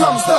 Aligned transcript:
comes 0.00 0.24
the, 0.24 0.38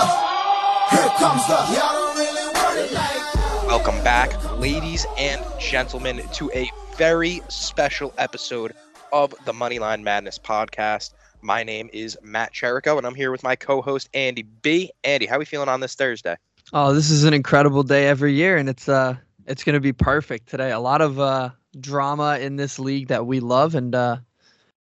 here 0.90 1.10
comes 1.20 1.46
the, 1.46 1.54
y'all 1.54 1.94
don't 1.94 2.18
really 2.18 2.54
want 2.56 2.78
it 2.79 2.92
like 2.94 3.68
Welcome 3.68 4.04
back, 4.04 4.58
ladies 4.58 5.06
and 5.20 5.40
gentlemen, 5.60 6.28
to 6.33 6.49
a 6.56 6.68
very 6.97 7.44
special 7.47 8.12
episode 8.18 8.74
of 9.13 9.36
the 9.46 9.54
Moneyline 9.54 10.01
Madness 10.01 10.40
podcast. 10.40 11.13
My 11.44 11.62
name 11.62 11.92
is 11.94 12.18
Matt 12.24 12.54
Chirico, 12.54 12.97
and 12.97 13.05
I'm 13.05 13.13
here 13.13 13.29
with 13.29 13.44
my 13.44 13.55
co-host 13.55 14.10
Andy 14.15 14.42
B. 14.42 14.90
Andy, 15.04 15.28
how 15.28 15.36
are 15.36 15.40
we 15.40 15.46
feeling 15.46 15.69
on 15.69 15.79
this 15.79 15.94
Thursday? 15.94 16.38
Oh, 16.73 16.91
this 16.91 17.12
is 17.12 17.23
an 17.23 17.36
incredible 17.36 17.84
day 17.84 18.08
every 18.08 18.34
year, 18.34 18.58
and 18.58 18.68
it's 18.68 18.90
uh, 18.90 19.16
it's 19.46 19.64
gonna 19.64 19.80
be 19.80 19.94
perfect 19.94 20.50
today. 20.50 20.72
A 20.72 20.80
lot 20.80 21.02
of 21.02 21.20
uh 21.20 21.52
drama 21.80 22.40
in 22.40 22.55
this 22.55 22.80
league 22.80 23.09
that 23.09 23.28
we 23.28 23.40
love, 23.40 23.76
and 23.76 23.94
uh, 23.94 24.18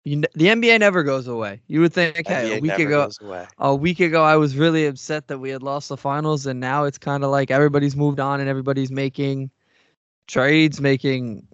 you, 0.09 0.21
the 0.33 0.47
NBA 0.47 0.79
never 0.79 1.03
goes 1.03 1.27
away. 1.27 1.61
You 1.67 1.81
would 1.81 1.93
think, 1.93 2.27
hey, 2.27 2.57
a 2.57 2.59
week 2.59 2.79
ago, 2.79 3.09
a 3.59 3.75
week 3.75 3.99
ago, 3.99 4.23
I 4.23 4.35
was 4.37 4.55
really 4.55 4.85
upset 4.87 5.27
that 5.27 5.39
we 5.39 5.49
had 5.49 5.61
lost 5.63 5.89
the 5.89 5.97
finals, 5.97 6.45
and 6.45 6.59
now 6.59 6.85
it's 6.85 6.97
kind 6.97 7.23
of 7.23 7.29
like 7.31 7.51
everybody's 7.51 7.95
moved 7.95 8.19
on 8.19 8.39
and 8.39 8.49
everybody's 8.49 8.91
making 8.91 9.51
trades, 10.27 10.79
making 10.81 11.47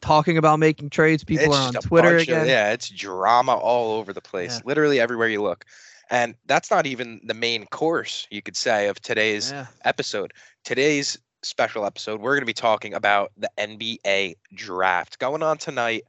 talking 0.00 0.38
about 0.38 0.58
making 0.58 0.88
trades. 0.90 1.24
People 1.24 1.46
It's 1.46 1.56
are 1.56 1.68
on 1.68 1.72
Twitter 1.74 2.16
bunch 2.16 2.28
of- 2.28 2.34
again. 2.38 2.46
yeah, 2.46 2.72
it's 2.72 2.88
drama 2.88 3.54
all 3.54 3.98
over 3.98 4.12
the 4.12 4.20
place, 4.22 4.56
Yeah. 4.56 4.62
literally 4.64 4.98
everywhere 5.00 5.28
you 5.28 5.42
look. 5.42 5.64
And 6.10 6.34
that's 6.46 6.70
not 6.70 6.86
even 6.86 7.20
the 7.24 7.34
main 7.34 7.66
course, 7.66 8.26
you 8.30 8.42
could 8.42 8.56
say, 8.56 8.88
of 8.88 9.00
today's 9.00 9.52
Yeah. 9.52 9.66
episode. 9.84 10.32
Today's 10.64 11.18
special 11.42 11.84
episode, 11.86 12.20
we're 12.20 12.32
going 12.34 12.42
to 12.42 12.46
be 12.46 12.52
talking 12.52 12.94
about 12.94 13.30
the 13.36 13.50
NBA 13.58 14.36
draft 14.54 15.18
going 15.18 15.42
on 15.42 15.58
tonight, 15.58 16.04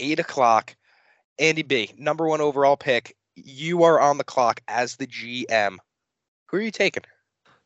eight 0.00 0.18
o'clock. 0.18 0.74
Andy 1.38 1.62
B, 1.62 1.90
number 1.98 2.26
one 2.26 2.40
overall 2.40 2.76
pick. 2.76 3.16
You 3.36 3.82
are 3.82 4.00
on 4.00 4.18
the 4.18 4.24
clock 4.24 4.60
as 4.68 4.96
the 4.96 5.06
GM. 5.06 5.78
Who 6.46 6.56
are 6.56 6.60
you 6.60 6.70
taking? 6.70 7.02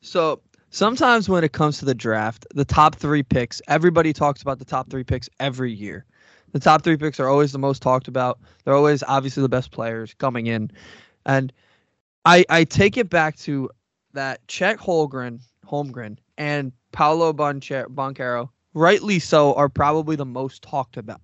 So 0.01 0.41
sometimes 0.71 1.29
when 1.29 1.45
it 1.45 1.53
comes 1.53 1.79
to 1.79 1.85
the 1.85 1.95
draft, 1.95 2.47
the 2.55 2.65
top 2.65 2.97
three 2.97 3.23
picks, 3.23 3.61
everybody 3.69 4.13
talks 4.13 4.41
about 4.43 4.59
the 4.59 4.65
top 4.65 4.89
three 4.91 5.05
picks 5.05 5.29
every 5.41 5.73
year. 5.73 6.07
The 6.53 6.61
top 6.61 6.83
three 6.83 6.97
picks 6.97 7.21
are 7.21 7.29
always 7.29 7.53
the 7.53 7.59
most 7.59 7.83
talked 7.83 8.09
about. 8.09 8.39
They're 8.65 8.75
always 8.75 9.03
obviously 9.03 9.43
the 9.43 9.49
best 9.49 9.71
players 9.71 10.15
coming 10.15 10.47
in. 10.47 10.71
And 11.27 11.53
I 12.25 12.45
I 12.49 12.65
take 12.65 12.97
it 12.97 13.11
back 13.11 13.37
to 13.41 13.69
that 14.15 14.47
Chet 14.49 14.79
Holmgren, 14.79 15.41
Holmgren 15.67 16.17
and 16.39 16.73
Paolo 16.93 17.35
Bonche- 17.35 17.87
Banchero, 17.89 18.49
rightly 18.73 19.19
so, 19.19 19.53
are 19.55 19.69
probably 19.69 20.17
the 20.17 20.25
most 20.25 20.63
talked 20.63 20.97
about 20.97 21.21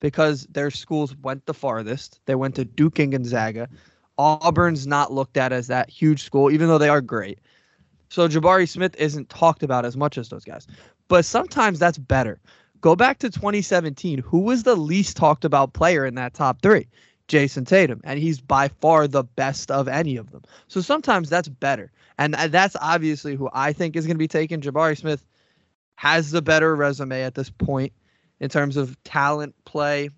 because 0.00 0.46
their 0.50 0.70
schools 0.70 1.14
went 1.16 1.46
the 1.46 1.54
farthest. 1.54 2.20
They 2.26 2.34
went 2.34 2.54
to 2.56 2.64
Duke 2.64 2.98
and 2.98 3.12
Gonzaga. 3.12 3.68
Auburn's 4.18 4.86
not 4.86 5.12
looked 5.12 5.36
at 5.36 5.52
as 5.52 5.68
that 5.68 5.88
huge 5.88 6.22
school, 6.22 6.50
even 6.50 6.68
though 6.68 6.78
they 6.78 6.88
are 6.88 7.00
great. 7.00 7.38
So 8.10 8.28
Jabari 8.28 8.68
Smith 8.68 8.94
isn't 8.96 9.28
talked 9.28 9.62
about 9.62 9.84
as 9.84 9.96
much 9.96 10.18
as 10.18 10.28
those 10.28 10.44
guys. 10.44 10.66
But 11.08 11.24
sometimes 11.24 11.78
that's 11.78 11.98
better. 11.98 12.40
Go 12.80 12.96
back 12.96 13.18
to 13.18 13.30
2017. 13.30 14.18
Who 14.18 14.40
was 14.40 14.62
the 14.62 14.74
least 14.74 15.16
talked 15.16 15.44
about 15.44 15.74
player 15.74 16.04
in 16.04 16.14
that 16.16 16.34
top 16.34 16.60
three? 16.60 16.88
Jayson 17.28 17.64
Tatum. 17.64 18.00
And 18.04 18.18
he's 18.18 18.40
by 18.40 18.68
far 18.68 19.06
the 19.06 19.22
best 19.22 19.70
of 19.70 19.86
any 19.86 20.16
of 20.16 20.32
them. 20.32 20.42
So 20.68 20.80
sometimes 20.80 21.30
that's 21.30 21.48
better. 21.48 21.92
And 22.18 22.34
uh, 22.34 22.48
that's 22.48 22.76
obviously 22.80 23.36
who 23.36 23.48
I 23.52 23.72
think 23.72 23.96
is 23.96 24.06
going 24.06 24.16
to 24.16 24.18
be 24.18 24.28
taken. 24.28 24.60
Jabari 24.60 24.98
Smith 24.98 25.24
has 25.94 26.30
the 26.30 26.42
better 26.42 26.74
resume 26.74 27.22
at 27.22 27.34
this 27.34 27.50
point 27.50 27.92
in 28.40 28.48
terms 28.48 28.76
of 28.76 29.00
talent, 29.04 29.54
play, 29.64 30.10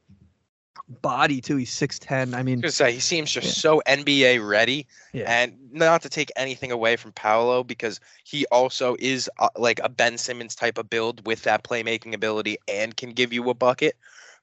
body, 1.01 1.41
too. 1.41 1.57
He's 1.57 1.71
6'10. 1.71 2.35
I 2.35 2.43
mean, 2.43 2.63
I 2.65 2.69
say 2.69 2.93
he 2.93 3.01
seems 3.01 3.31
just 3.31 3.47
Yeah. 3.47 3.53
so 3.53 3.83
NBA 3.87 4.39
ready, 4.39 4.87
Yeah. 5.13 5.31
and 5.31 5.59
not 5.73 6.03
to 6.03 6.09
take 6.09 6.31
anything 6.37 6.71
away 6.73 6.97
from 6.97 7.13
Paolo 7.13 7.65
because 7.65 8.01
he 8.25 8.47
also 8.47 8.97
is 8.99 9.31
uh, 9.39 9.49
like 9.57 9.81
a 9.83 9.89
Ben 9.89 10.19
Simmons 10.19 10.55
type 10.55 10.79
of 10.79 10.89
build 10.89 11.27
with 11.27 11.43
that 11.43 11.65
playmaking 11.65 12.15
ability 12.15 12.59
and 12.69 12.97
can 12.97 13.11
give 13.11 13.33
you 13.33 13.49
a 13.51 13.55
bucket. 13.55 13.97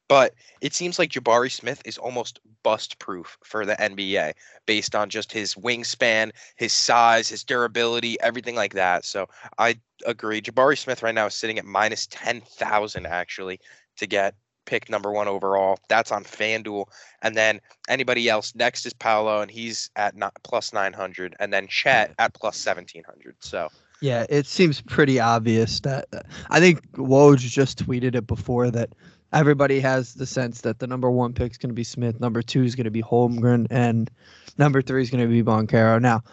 But 0.10 0.34
it 0.60 0.74
seems 0.74 1.00
like 1.00 1.12
Jabari 1.12 1.52
Smith 1.52 1.82
is 1.86 1.98
almost 1.98 2.42
bust 2.64 3.00
proof 3.00 3.38
for 3.44 3.66
the 3.66 3.76
NBA 3.76 4.34
based 4.66 4.96
on 4.96 5.10
just 5.10 5.32
his 5.32 5.54
wingspan, 5.54 6.32
his 6.58 6.74
size, 6.74 7.30
his 7.30 7.44
durability, 7.44 8.20
everything 8.20 8.56
like 8.56 8.74
that. 8.74 9.06
So 9.06 9.30
I 9.58 9.80
agree. 10.06 10.42
Jabari 10.42 10.78
Smith 10.78 11.04
right 11.04 11.16
now 11.16 11.28
is 11.28 11.36
sitting 11.36 11.60
at 11.60 11.66
minus 11.66 12.08
10,000 12.08 13.06
actually 13.06 13.60
to 13.98 14.08
get 14.08 14.34
pick 14.66 14.90
number 14.90 15.12
one 15.12 15.28
overall. 15.28 15.80
That's 15.90 16.12
on 16.12 16.24
FanDuel. 16.24 16.86
And 17.22 17.36
then 17.36 17.62
anybody 17.88 18.30
else 18.30 18.54
next 18.56 18.86
is 18.86 18.94
Paolo, 18.94 19.42
and 19.42 19.52
he's 19.52 19.90
at 19.96 20.16
not 20.16 20.34
plus 20.44 20.74
900. 20.74 21.36
And 21.40 21.54
then 21.54 21.68
Chet 21.68 22.14
at 22.18 22.34
plus 22.34 22.66
1700. 22.66 23.36
So 23.40 23.70
Yeah, 24.02 24.26
it 24.30 24.46
seems 24.46 24.82
pretty 24.82 25.20
obvious 25.20 25.82
that 25.82 26.08
I 26.50 26.60
think 26.60 26.90
Woj 26.94 27.40
just 27.40 27.86
tweeted 27.86 28.16
it 28.16 28.28
before 28.28 28.72
that 28.72 28.94
everybody 29.34 29.80
has 29.80 30.14
the 30.16 30.26
sense 30.26 30.62
that 30.62 30.80
the 30.80 30.88
number 30.88 31.10
one 31.10 31.34
pick 31.34 31.52
is 31.52 31.58
going 31.58 31.70
to 31.70 31.76
be 31.76 31.84
Smith, 31.84 32.20
number 32.20 32.42
two 32.42 32.64
is 32.64 32.76
going 32.76 32.86
to 32.86 32.92
be 32.92 33.02
Holmgren, 33.02 33.68
and 33.70 34.10
number 34.58 34.82
three 34.82 35.02
is 35.02 35.10
going 35.10 35.24
to 35.24 35.30
be 35.30 35.44
Banchero. 35.44 36.02
Now, 36.02 36.24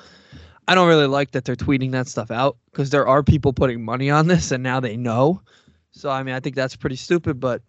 I 0.68 0.74
don't 0.74 0.88
really 0.88 1.06
like 1.06 1.30
that 1.32 1.44
they're 1.44 1.56
tweeting 1.56 1.92
that 1.92 2.08
stuff 2.08 2.30
out 2.30 2.56
because 2.70 2.90
there 2.90 3.06
are 3.06 3.22
people 3.22 3.52
putting 3.52 3.84
money 3.84 4.10
on 4.10 4.26
this, 4.26 4.50
and 4.50 4.62
now 4.62 4.80
they 4.80 4.96
know. 4.96 5.40
So 5.92 6.10
I 6.10 6.22
mean, 6.22 6.34
I 6.34 6.40
think 6.40 6.56
that's 6.56 6.76
pretty 6.76 6.96
stupid, 6.96 7.40
but 7.40 7.62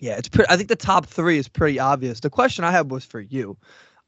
yeah, 0.00 0.16
it's 0.16 0.28
pretty. 0.28 0.50
I 0.50 0.56
think 0.56 0.68
the 0.68 0.76
top 0.76 1.06
three 1.06 1.38
is 1.38 1.48
pretty 1.48 1.78
obvious. 1.78 2.20
The 2.20 2.30
question 2.30 2.64
I 2.64 2.70
had 2.70 2.90
was 2.90 3.04
for 3.04 3.20
you. 3.20 3.56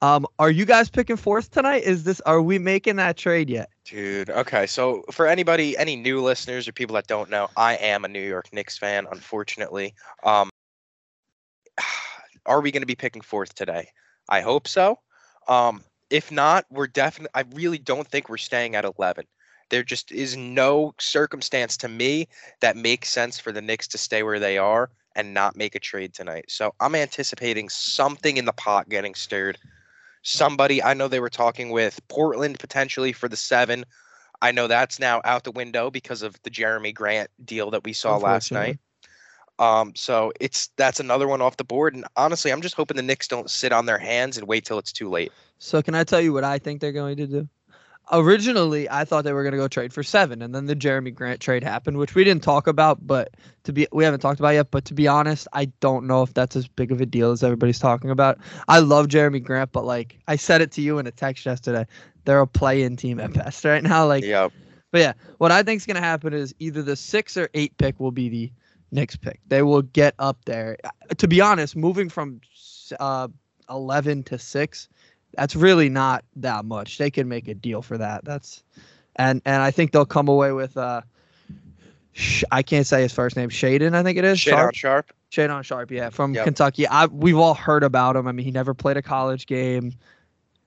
Um, 0.02 0.26
are 0.38 0.50
you 0.50 0.64
guys 0.64 0.88
picking 0.88 1.16
fourth 1.16 1.50
tonight? 1.50 1.82
Is 1.82 2.04
this? 2.04 2.20
Are 2.22 2.40
we 2.40 2.58
making 2.58 2.96
that 2.96 3.18
trade 3.18 3.50
yet? 3.50 3.68
Dude, 3.84 4.30
okay. 4.30 4.66
So 4.66 5.04
for 5.10 5.26
anybody, 5.26 5.76
any 5.76 5.94
new 5.94 6.22
listeners 6.22 6.66
or 6.66 6.72
people 6.72 6.94
that 6.94 7.06
don't 7.06 7.28
know, 7.28 7.48
I 7.56 7.74
am 7.74 8.04
a 8.04 8.08
New 8.08 8.26
York 8.26 8.50
Knicks 8.52 8.78
fan, 8.78 9.06
unfortunately. 9.10 9.94
Um, 10.24 10.48
are 12.46 12.62
we 12.62 12.70
going 12.70 12.82
to 12.82 12.86
be 12.86 12.94
picking 12.94 13.20
fourth 13.20 13.54
today? 13.54 13.88
I 14.28 14.40
hope 14.40 14.68
so. 14.68 14.98
Um, 15.48 15.82
if 16.08 16.32
not, 16.32 16.64
we're 16.70 16.86
definitely. 16.86 17.32
I 17.34 17.44
really 17.54 17.78
don't 17.78 18.08
think 18.08 18.30
we're 18.30 18.38
staying 18.38 18.76
at 18.76 18.86
eleven. 18.86 19.26
There 19.68 19.84
just 19.84 20.10
is 20.12 20.36
no 20.36 20.94
circumstance 20.98 21.76
to 21.78 21.88
me 21.88 22.26
that 22.60 22.76
makes 22.76 23.10
sense 23.10 23.38
for 23.38 23.52
the 23.52 23.62
Knicks 23.62 23.86
to 23.88 23.98
stay 23.98 24.22
where 24.22 24.40
they 24.40 24.56
are 24.56 24.90
and 25.14 25.34
not 25.34 25.56
make 25.56 25.74
a 25.74 25.80
trade 25.80 26.14
tonight. 26.14 26.46
So 26.48 26.74
I'm 26.80 26.94
anticipating 26.94 27.68
something 27.68 28.38
in 28.38 28.46
the 28.46 28.52
pot 28.52 28.88
getting 28.88 29.14
stirred. 29.14 29.58
Somebody 30.22 30.82
I 30.82 30.94
know 30.94 31.08
they 31.08 31.20
were 31.20 31.30
talking 31.30 31.70
with 31.70 32.00
Portland 32.08 32.58
potentially 32.58 33.12
for 33.12 33.28
the 33.28 33.36
seven. 33.36 33.84
I 34.42 34.52
know 34.52 34.66
that's 34.66 34.98
now 34.98 35.20
out 35.24 35.44
the 35.44 35.50
window 35.50 35.90
because 35.90 36.22
of 36.22 36.40
the 36.42 36.50
Jerami 36.50 36.94
Grant 36.94 37.30
deal 37.44 37.70
that 37.70 37.84
we 37.84 37.92
saw 37.92 38.16
last 38.16 38.52
night. 38.52 38.78
Um, 39.58 39.92
so 39.94 40.32
it's 40.40 40.70
that's 40.76 41.00
another 41.00 41.28
one 41.28 41.42
off 41.42 41.58
the 41.58 41.64
board. 41.64 41.94
And 41.94 42.06
honestly, 42.16 42.50
I'm 42.50 42.62
just 42.62 42.74
hoping 42.74 42.96
the 42.96 43.02
Knicks 43.02 43.28
don't 43.28 43.50
sit 43.50 43.72
on 43.72 43.84
their 43.84 43.98
hands 43.98 44.38
and 44.38 44.48
wait 44.48 44.64
till 44.64 44.78
it's 44.78 44.92
too 44.92 45.10
late. 45.10 45.32
So 45.58 45.82
can 45.82 45.94
I 45.94 46.04
tell 46.04 46.20
you 46.20 46.32
what 46.32 46.44
I 46.44 46.58
think 46.58 46.80
they're 46.80 46.92
going 46.92 47.18
to 47.18 47.26
do? 47.26 47.48
Originally, 48.12 48.90
I 48.90 49.04
thought 49.04 49.24
they 49.24 49.32
were 49.32 49.42
going 49.42 49.52
to 49.52 49.58
go 49.58 49.68
trade 49.68 49.92
for 49.92 50.02
seven, 50.02 50.42
and 50.42 50.54
then 50.54 50.66
the 50.66 50.74
Jerami 50.74 51.14
Grant 51.14 51.40
trade 51.40 51.62
happened, 51.62 51.96
which 51.96 52.14
we 52.14 52.24
didn't 52.24 52.42
talk 52.42 52.66
about, 52.66 53.06
but 53.06 53.36
to 53.64 53.72
be 53.72 53.86
we 53.92 54.02
haven't 54.04 54.20
talked 54.20 54.40
about 54.40 54.50
yet. 54.54 54.70
But 54.70 54.84
to 54.86 54.94
be 54.94 55.06
honest, 55.06 55.46
I 55.52 55.66
don't 55.80 56.06
know 56.06 56.22
if 56.22 56.34
that's 56.34 56.56
as 56.56 56.66
big 56.66 56.90
of 56.90 57.00
a 57.00 57.06
deal 57.06 57.30
as 57.30 57.44
everybody's 57.44 57.78
talking 57.78 58.10
about. 58.10 58.38
I 58.68 58.80
love 58.80 59.06
Jerami 59.06 59.42
Grant, 59.42 59.72
but 59.72 59.84
like 59.84 60.18
I 60.26 60.36
said 60.36 60.60
it 60.60 60.72
to 60.72 60.80
you 60.80 60.98
in 60.98 61.06
a 61.06 61.12
text 61.12 61.46
yesterday, 61.46 61.86
they're 62.24 62.40
a 62.40 62.46
play-in 62.46 62.96
team 62.96 63.20
at 63.20 63.32
best 63.32 63.64
right 63.64 63.82
now. 63.82 64.06
Like, 64.06 64.24
Yeah, 64.24 64.48
but 64.90 65.00
yeah, 65.00 65.12
what 65.38 65.52
I 65.52 65.62
think 65.62 65.80
is 65.80 65.86
going 65.86 65.96
to 65.96 66.02
happen 66.02 66.32
is 66.32 66.54
either 66.58 66.82
the 66.82 66.96
six 66.96 67.36
or 67.36 67.48
eight 67.54 67.76
pick 67.78 68.00
will 68.00 68.12
be 68.12 68.28
the 68.28 68.52
Knicks 68.92 69.16
pick. 69.16 69.40
They 69.46 69.62
will 69.62 69.82
get 69.82 70.14
up 70.18 70.44
there. 70.46 70.76
To 71.16 71.28
be 71.28 71.40
honest, 71.40 71.76
moving 71.76 72.08
from 72.08 72.40
uh, 72.98 73.28
11 73.68 74.24
to 74.24 74.38
six, 74.38 74.88
that's 75.34 75.56
really 75.56 75.88
not 75.88 76.24
that 76.36 76.64
much. 76.64 76.98
They 76.98 77.10
can 77.10 77.28
make 77.28 77.48
a 77.48 77.54
deal 77.54 77.82
for 77.82 77.98
that. 77.98 78.24
That's 78.24 78.62
and 79.16 79.40
and 79.44 79.62
I 79.62 79.70
think 79.70 79.92
they'll 79.92 80.06
come 80.06 80.28
away 80.28 80.52
with 80.52 80.76
uh, 80.76 81.02
Sh- 82.12 82.44
I 82.50 82.62
can't 82.62 82.86
say 82.86 83.02
his 83.02 83.12
first 83.12 83.36
name. 83.36 83.50
Shaedon, 83.50 83.94
I 83.94 84.02
think 84.02 84.18
it 84.18 84.24
is. 84.24 84.40
shit 84.40 84.52
on 84.52 84.72
Sharp? 84.72 84.74
sharp. 84.74 85.12
Shaedon 85.30 85.62
Sharpe, 85.62 85.92
yeah, 85.92 86.10
from 86.10 86.34
Yep. 86.34 86.44
Kentucky. 86.44 86.86
I 86.88 87.06
we've 87.06 87.38
all 87.38 87.54
heard 87.54 87.84
about 87.84 88.16
him. 88.16 88.26
I 88.26 88.32
mean, 88.32 88.44
he 88.44 88.50
never 88.50 88.74
played 88.74 88.96
a 88.96 89.02
college 89.02 89.46
game, 89.46 89.92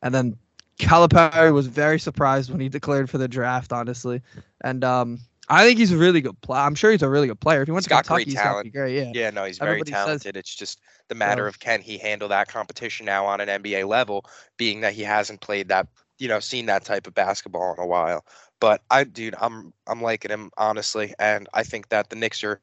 and 0.01 0.13
then 0.15 0.37
Calipari 0.79 1.53
was 1.53 1.67
very 1.67 1.99
surprised 1.99 2.49
when 2.49 2.59
he 2.61 2.69
declared 2.69 3.09
for 3.09 3.17
the 3.17 3.27
draft, 3.27 3.73
honestly. 3.73 4.21
And 4.61 4.83
um, 4.83 5.19
I 5.49 5.65
think 5.65 5.77
he's 5.79 5.91
a 5.91 5.97
really 5.97 6.21
good 6.21 6.39
player. 6.41 6.61
I'm 6.61 6.75
sure 6.75 6.91
he's 6.91 7.01
a 7.01 7.09
really 7.09 7.27
good 7.27 7.39
player. 7.39 7.61
If 7.61 7.67
he 7.67 7.71
went 7.73 7.83
He's 7.83 7.87
to 7.87 7.89
got 7.89 8.05
Kentucky, 8.05 8.25
great 8.25 8.35
talent. 8.35 8.63
be 8.65 8.69
great. 8.71 8.95
Yeah. 8.95 9.11
Yeah, 9.13 9.29
no, 9.29 9.43
he's 9.45 9.57
very 9.57 9.71
Everybody 9.71 9.91
says- 9.91 10.05
talented. 10.05 10.37
It's 10.37 10.55
just 10.55 10.79
the 11.09 11.15
matter 11.15 11.43
So- 11.43 11.47
of 11.49 11.59
can 11.59 11.81
he 11.81 11.97
handle 11.97 12.29
that 12.29 12.47
competition 12.47 13.05
now 13.05 13.25
on 13.25 13.41
an 13.41 13.49
NBA 13.49 13.85
level, 13.87 14.25
being 14.57 14.81
that 14.81 14.93
he 14.93 15.01
hasn't 15.03 15.41
played 15.41 15.67
that, 15.67 15.87
you 16.17 16.27
know, 16.27 16.39
seen 16.39 16.65
that 16.67 16.85
type 16.85 17.07
of 17.07 17.13
basketball 17.13 17.73
in 17.73 17.79
a 17.79 17.85
while. 17.85 18.25
But 18.61 18.81
I, 18.89 19.03
dude, 19.03 19.35
I'm 19.41 19.73
I'm 19.87 20.01
liking 20.01 20.31
him 20.31 20.49
honestly, 20.57 21.13
and 21.19 21.49
I 21.53 21.63
think 21.63 21.89
that 21.89 22.09
the 22.09 22.15
Knicks 22.15 22.43
are. 22.43 22.61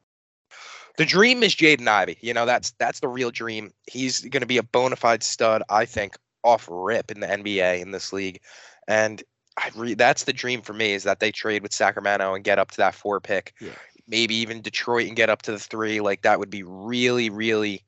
The 0.97 1.05
dream 1.05 1.41
is 1.43 1.55
Jaden 1.55 1.87
Ivey. 1.87 2.17
You 2.21 2.33
know, 2.33 2.45
that's 2.45 2.71
that's 2.79 2.99
the 2.99 3.07
real 3.07 3.31
dream. 3.31 3.71
He's 3.89 4.21
going 4.21 4.41
to 4.41 4.47
be 4.47 4.57
a 4.57 4.63
bona 4.63 4.95
fide 4.95 5.23
stud, 5.23 5.61
I 5.69 5.85
think, 5.85 6.17
off 6.43 6.67
rip 6.69 7.11
in 7.11 7.19
the 7.19 7.27
NBA 7.27 7.79
in 7.81 7.91
this 7.91 8.11
league, 8.11 8.41
and 8.87 9.23
I 9.57 9.69
re- 9.75 9.93
that's 9.93 10.23
the 10.23 10.33
dream 10.33 10.61
for 10.61 10.73
me 10.73 10.93
is 10.93 11.03
that 11.03 11.19
they 11.19 11.31
trade 11.31 11.61
with 11.63 11.73
Sacramento 11.73 12.33
and 12.33 12.43
get 12.43 12.59
up 12.59 12.71
to 12.71 12.77
that 12.77 12.95
four 12.95 13.19
pick. 13.19 13.53
Yeah. 13.59 13.71
Maybe 14.07 14.35
even 14.35 14.61
Detroit 14.61 15.07
and 15.07 15.15
get 15.15 15.29
up 15.29 15.41
to 15.43 15.51
the 15.51 15.59
three. 15.59 16.01
Like 16.01 16.21
that 16.23 16.39
would 16.39 16.49
be 16.49 16.63
really, 16.63 17.29
really 17.29 17.83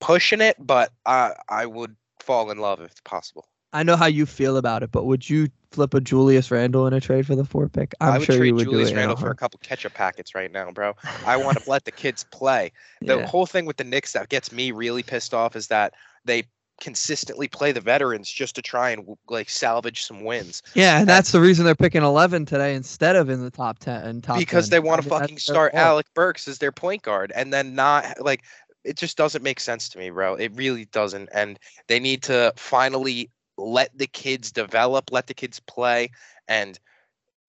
pushing 0.00 0.40
it, 0.40 0.56
but 0.58 0.92
I 1.06 1.32
I 1.48 1.66
would 1.66 1.96
fall 2.20 2.50
in 2.50 2.58
love 2.58 2.80
if 2.80 3.02
possible. 3.04 3.46
I 3.72 3.82
know 3.82 3.96
how 3.96 4.06
you 4.06 4.26
feel 4.26 4.58
about 4.58 4.82
it, 4.82 4.92
but 4.92 5.04
would 5.04 5.28
you 5.28 5.48
flip 5.70 5.94
a 5.94 6.00
Julius 6.00 6.50
Randle 6.50 6.86
in 6.86 6.92
a 6.92 7.00
trade 7.00 7.26
for 7.26 7.34
the 7.34 7.44
four 7.44 7.68
pick? 7.68 7.94
I'm 8.00 8.12
I 8.12 8.18
would 8.18 8.26
sure 8.26 8.36
trade 8.36 8.48
you 8.48 8.54
would 8.56 8.64
Julius 8.64 8.90
do 8.90 8.96
it. 8.96 8.98
Randle 8.98 9.16
for 9.16 9.30
a 9.30 9.34
couple 9.34 9.58
ketchup 9.62 9.94
packets 9.94 10.34
right 10.34 10.52
now, 10.52 10.70
bro. 10.70 10.94
I 11.26 11.38
want 11.38 11.62
to 11.62 11.70
let 11.70 11.86
the 11.86 11.90
kids 11.90 12.24
play. 12.30 12.72
The 13.00 13.18
yeah. 13.18 13.26
whole 13.26 13.46
thing 13.46 13.64
with 13.64 13.78
the 13.78 13.84
Knicks 13.84 14.12
that 14.12 14.28
gets 14.28 14.52
me 14.52 14.72
really 14.72 15.02
pissed 15.02 15.32
off 15.32 15.56
is 15.56 15.68
that 15.68 15.94
they 16.24 16.44
consistently 16.80 17.48
play 17.48 17.72
the 17.72 17.80
veterans 17.80 18.30
just 18.30 18.54
to 18.56 18.62
try 18.62 18.90
and 18.90 19.06
like 19.28 19.48
salvage 19.48 20.02
some 20.02 20.24
wins 20.24 20.62
yeah, 20.74 21.00
and 21.00 21.08
that's 21.08 21.32
the 21.32 21.40
reason 21.40 21.64
they're 21.64 21.74
picking 21.74 22.02
11 22.02 22.46
today 22.46 22.74
instead 22.74 23.16
of 23.16 23.28
in 23.28 23.42
the 23.42 23.50
top 23.50 23.78
10 23.78 24.04
and 24.04 24.22
top 24.22 24.38
because 24.38 24.68
10. 24.68 24.70
they 24.70 24.80
want 24.80 24.98
I 24.98 25.02
to 25.02 25.02
mean, 25.02 25.10
fucking 25.10 25.38
start. 25.38 25.74
Alec 25.74 26.06
Burks 26.14 26.48
as 26.48 26.58
their 26.58 26.72
point 26.72 27.02
guard 27.02 27.32
and 27.34 27.52
then 27.52 27.74
not 27.74 28.20
like 28.20 28.42
it 28.84 28.96
just 28.96 29.16
doesn't 29.16 29.42
make 29.42 29.60
sense 29.60 29.88
to 29.90 29.98
me, 29.98 30.10
bro. 30.10 30.34
It 30.34 30.52
really 30.56 30.86
doesn't. 30.86 31.28
And 31.32 31.58
they 31.88 32.00
need 32.00 32.22
to 32.24 32.52
finally 32.56 33.30
let 33.56 33.96
the 33.96 34.06
kids 34.06 34.50
develop, 34.50 35.12
let 35.12 35.26
the 35.26 35.34
kids 35.34 35.60
play 35.60 36.10
and 36.48 36.78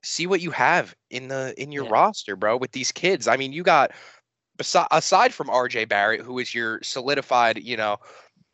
see 0.03 0.27
what 0.27 0.41
you 0.41 0.51
have 0.51 0.95
in 1.09 1.29
the 1.29 1.53
in 1.61 1.71
your 1.71 1.85
Yeah. 1.85 1.91
roster, 1.91 2.35
bro, 2.35 2.57
with 2.57 2.71
these 2.71 2.91
kids. 2.91 3.27
I 3.27 3.37
mean, 3.37 3.53
you 3.53 3.63
got 3.63 3.91
aside 4.91 5.33
from 5.33 5.47
RJ 5.49 5.85
Barrett, 5.89 6.21
who 6.21 6.39
is 6.39 6.53
your 6.53 6.79
solidified, 6.83 7.63
you 7.63 7.77
know, 7.77 7.97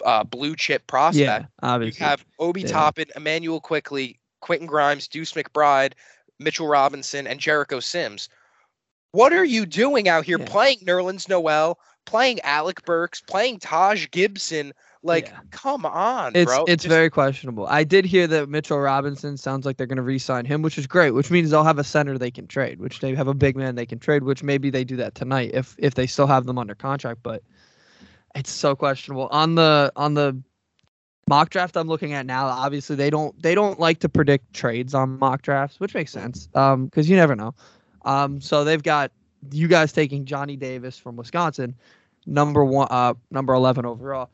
uh, 0.05 0.23
blue 0.23 0.55
chip 0.55 0.85
prospect. 0.87 1.25
Yeah, 1.25 1.45
obviously. 1.61 2.03
You 2.03 2.09
have 2.09 2.25
Obi 2.39 2.61
Yeah. 2.61 2.67
Toppin, 2.67 3.07
Immanuel 3.15 3.59
Quickley, 3.59 4.19
Quentin 4.41 4.67
Grimes, 4.67 5.07
Deuce 5.07 5.33
McBride, 5.33 5.93
Mitchell 6.39 6.67
Robinson, 6.67 7.27
and 7.27 7.39
Jericho 7.39 7.79
Sims. 7.79 8.29
What 9.11 9.33
are 9.33 9.45
you 9.45 9.65
doing 9.65 10.07
out 10.07 10.23
here 10.23 10.39
Yeah. 10.39 10.45
playing 10.45 10.79
Nerlens 10.79 11.27
Noel, 11.27 11.79
playing 12.05 12.39
Alec 12.41 12.85
Burks, 12.85 13.21
playing 13.21 13.59
Taj 13.59 14.07
Gibson? 14.11 14.71
Like, 15.01 15.27
Yeah. 15.27 15.39
come 15.51 15.85
on, 15.85 16.33
It's 16.35 16.51
bro. 16.51 16.65
it's 16.67 16.83
Just- 16.83 16.93
very 16.93 17.09
questionable. 17.09 17.65
I 17.67 17.85
did 17.85 18.03
hear 18.05 18.27
that 18.27 18.49
Mitchell 18.49 18.79
Robinson 18.79 19.37
sounds 19.37 19.65
like 19.65 19.77
they're 19.77 19.87
going 19.87 19.95
to 19.97 20.03
re-sign 20.03 20.43
him, 20.43 20.61
which 20.61 20.77
is 20.77 20.87
great. 20.87 21.11
Which 21.11 21.31
means 21.31 21.49
they'll 21.49 21.63
have 21.63 21.79
a 21.79 21.85
center 21.85 22.17
they 22.17 22.31
can 22.31 22.47
trade, 22.47 22.79
which 22.81 22.99
they 22.99 23.15
have 23.15 23.29
a 23.29 23.33
big 23.33 23.55
man 23.55 23.75
they 23.75 23.85
can 23.85 23.97
trade. 23.99 24.23
Which 24.23 24.43
maybe 24.43 24.69
they 24.69 24.83
do 24.83 24.97
that 24.97 25.15
tonight 25.15 25.51
if 25.53 25.73
if 25.79 25.95
they 25.95 26.05
still 26.05 26.27
have 26.27 26.45
them 26.45 26.57
under 26.57 26.75
contract. 26.75 27.21
But 27.23 27.43
it's 28.35 28.51
so 28.51 28.75
questionable 28.75 29.27
on 29.31 29.55
the 29.55 29.91
on 29.95 30.13
the 30.13 30.41
mock 31.27 31.49
draft 31.49 31.77
I'm 31.77 31.87
looking 31.87 32.13
at 32.13 32.25
now. 32.25 32.47
Obviously, 32.47 32.95
they 32.95 33.09
don't 33.09 33.39
they 33.41 33.55
don't 33.55 33.79
like 33.79 33.99
to 33.99 34.09
predict 34.09 34.53
trades 34.53 34.93
on 34.93 35.19
mock 35.19 35.41
drafts, 35.41 35.79
which 35.79 35.93
makes 35.93 36.11
sense. 36.11 36.49
Um, 36.55 36.85
because 36.85 37.09
you 37.09 37.15
never 37.15 37.35
know. 37.35 37.53
Um, 38.05 38.39
so 38.41 38.63
they've 38.63 38.83
got 38.83 39.11
you 39.51 39.67
guys 39.67 39.91
taking 39.93 40.25
Johnny 40.25 40.55
Davis 40.55 40.97
from 40.97 41.15
Wisconsin, 41.15 41.75
number 42.25 42.63
one, 42.63 42.87
uh, 42.91 43.13
number 43.31 43.53
eleven 43.53 43.85
overall 43.85 44.29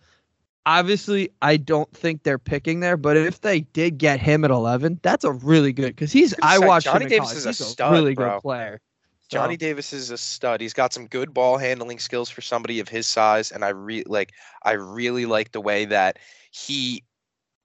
obviously 0.65 1.29
I 1.41 1.57
don't 1.57 1.91
think 1.95 2.23
they're 2.23 2.39
picking 2.39 2.79
there, 2.79 2.97
but 2.97 3.17
if 3.17 3.41
they 3.41 3.61
did 3.61 3.97
get 3.97 4.19
him 4.19 4.43
at 4.43 4.51
11, 4.51 4.99
that's 5.03 5.23
a 5.23 5.31
really 5.31 5.71
good 5.71 5.95
because 5.95 6.11
he's 6.11 6.33
I 6.41 6.59
watched 6.59 6.85
Johnny 6.85 7.05
him 7.05 7.09
Davis 7.09 7.27
college. 7.29 7.37
is 7.37 7.45
a 7.45 7.49
He's 7.49 7.65
stud, 7.65 7.91
really 7.91 8.15
bro. 8.15 8.33
good 8.35 8.41
player. 8.41 8.81
Johnny 9.29 9.55
So, 9.55 9.57
Davis 9.57 9.93
is 9.93 10.11
a 10.11 10.17
stud. 10.17 10.61
He's 10.61 10.73
got 10.73 10.93
some 10.93 11.07
good 11.07 11.33
ball 11.33 11.57
handling 11.57 11.99
skills 11.99 12.29
for 12.29 12.41
somebody 12.41 12.79
of 12.79 12.87
his 12.87 13.07
size, 13.07 13.51
and 13.51 13.65
I 13.65 13.69
re 13.69 14.03
like 14.05 14.33
I 14.63 14.73
really 14.73 15.25
like 15.25 15.51
the 15.51 15.61
way 15.61 15.85
that 15.85 16.19
he 16.51 17.03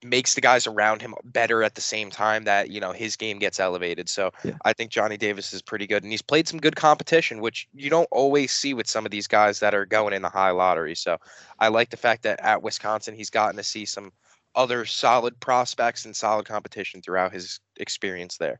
makes 0.03 0.33
the 0.33 0.41
guys 0.41 0.65
around 0.65 0.99
him 1.01 1.13
better 1.23 1.61
at 1.61 1.75
the 1.75 1.81
same 1.81 2.09
time 2.09 2.43
that 2.45 2.71
you 2.71 2.79
know 2.79 2.91
his 2.91 3.15
game 3.15 3.37
gets 3.37 3.59
elevated. 3.59 4.09
So 4.09 4.31
Yeah. 4.43 4.53
I 4.65 4.73
think 4.73 4.91
Johnny 4.91 5.17
Davis 5.17 5.53
is 5.53 5.61
pretty 5.61 5.85
good, 5.85 6.03
and 6.03 6.11
he's 6.11 6.23
played 6.23 6.47
some 6.47 6.59
good 6.59 6.75
competition, 6.75 7.41
which 7.41 7.67
you 7.73 7.89
don't 7.89 8.07
always 8.11 8.51
see 8.51 8.73
with 8.73 8.87
some 8.87 9.05
of 9.05 9.11
these 9.11 9.27
guys 9.27 9.59
that 9.59 9.75
are 9.75 9.85
going 9.85 10.13
in 10.13 10.23
the 10.23 10.29
high 10.29 10.51
lottery. 10.51 10.95
So 10.95 11.17
I 11.59 11.67
like 11.67 11.91
the 11.91 11.97
fact 11.97 12.23
that 12.23 12.39
at 12.41 12.63
Wisconsin 12.63 13.15
he's 13.15 13.29
gotten 13.29 13.57
to 13.57 13.63
see 13.63 13.85
some 13.85 14.11
other 14.55 14.85
solid 14.85 15.39
prospects 15.39 16.05
and 16.05 16.15
solid 16.15 16.45
competition 16.45 17.01
throughout 17.01 17.31
his 17.31 17.59
experience 17.77 18.37
there. 18.37 18.59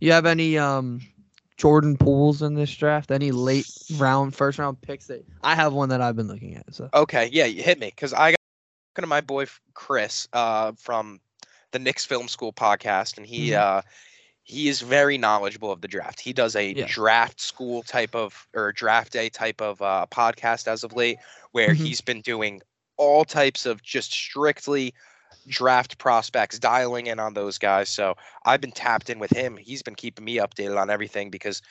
you 0.00 0.12
have 0.12 0.24
any 0.24 0.56
um 0.56 1.00
Jordan 1.56 1.96
Pooles 1.96 2.42
in 2.42 2.54
this 2.54 2.74
draft? 2.74 3.10
Any 3.10 3.30
late 3.30 3.66
round, 3.98 4.34
first 4.34 4.58
round 4.58 4.80
picks 4.80 5.06
that 5.06 5.24
I 5.42 5.54
have 5.54 5.72
one 5.72 5.88
that 5.90 6.00
I've 6.00 6.16
been 6.16 6.28
looking 6.28 6.56
at. 6.56 6.74
So 6.74 6.88
Okay, 6.94 7.28
yeah, 7.32 7.44
you 7.44 7.62
hit 7.62 7.78
me 7.78 7.88
because 7.88 8.12
I 8.12 8.32
got 8.32 8.36
talking 8.94 9.02
to 9.04 9.08
my 9.08 9.20
boy 9.20 9.46
Chris 9.74 10.28
uh, 10.32 10.72
from 10.78 11.20
the 11.72 11.78
Knicks 11.78 12.04
Film 12.04 12.28
School 12.28 12.52
podcast, 12.52 13.16
and 13.16 13.26
he 13.26 13.50
Mhm. 13.50 13.58
uh, 13.58 13.82
he 14.44 14.68
is 14.68 14.80
very 14.80 15.16
knowledgeable 15.18 15.70
of 15.70 15.80
the 15.80 15.88
draft. 15.88 16.20
He 16.20 16.32
does 16.32 16.56
a 16.56 16.72
Yeah. 16.74 16.86
draft 16.88 17.40
school 17.40 17.82
type 17.82 18.14
of 18.14 18.48
or 18.54 18.72
draft 18.72 19.12
day 19.12 19.28
type 19.28 19.60
of 19.60 19.80
uh, 19.80 20.06
podcast 20.10 20.66
as 20.66 20.84
of 20.84 20.92
late, 20.92 21.18
where 21.52 21.74
Mhm. 21.74 21.76
he's 21.86 22.00
been 22.00 22.20
doing 22.22 22.60
all 22.96 23.24
types 23.24 23.66
of 23.66 23.82
just 23.82 24.12
strictly 24.12 24.94
draft 25.46 25.98
prospects, 25.98 26.58
dialing 26.58 27.06
in 27.06 27.18
on 27.18 27.34
those 27.34 27.58
guys. 27.58 27.88
So 27.88 28.14
I've 28.44 28.60
been 28.60 28.72
tapped 28.72 29.10
in 29.10 29.18
with 29.18 29.30
him. 29.30 29.56
He's 29.56 29.82
been 29.82 29.94
keeping 29.94 30.24
me 30.24 30.36
updated 30.36 30.80
on 30.80 30.90
everything 30.90 31.30
because 31.30 31.62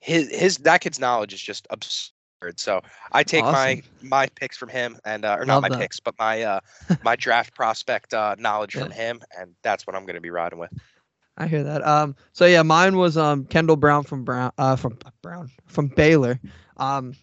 his 0.00 0.30
his 0.30 0.58
that 0.58 0.80
kid's 0.80 0.98
knowledge 0.98 1.32
is 1.34 1.40
just 1.40 1.66
absurd. 1.70 2.12
So 2.56 2.80
I 3.12 3.22
take 3.22 3.44
my 3.44 3.82
my 4.02 4.26
picks 4.28 4.56
from 4.56 4.68
him 4.68 4.98
and 5.04 5.24
uh, 5.24 5.36
or 5.38 5.44
not 5.44 5.62
my 5.62 5.68
that. 5.68 5.78
picks, 5.78 6.00
but 6.00 6.14
my 6.18 6.42
uh 6.42 6.60
my 7.02 7.16
draft 7.16 7.54
prospect 7.54 8.14
uh 8.14 8.36
knowledge 8.38 8.74
from 8.74 8.90
him, 8.90 9.20
and 9.38 9.54
that's 9.62 9.86
what 9.86 9.94
I'm 9.94 10.04
going 10.06 10.14
to 10.14 10.20
be 10.20 10.30
riding 10.30 10.58
with. 10.58 10.70
I 11.36 11.46
hear 11.46 11.62
that. 11.62 11.86
Um, 11.86 12.16
so 12.32 12.46
yeah, 12.46 12.62
mine 12.62 12.96
was 12.96 13.16
um 13.16 13.44
Kendall 13.44 13.76
Brown 13.76 14.04
from 14.04 14.24
Brown 14.24 14.52
uh 14.58 14.76
from 14.76 14.98
Brown 15.22 15.50
from 15.66 15.88
Baylor. 15.88 16.40
Um, 16.78 17.14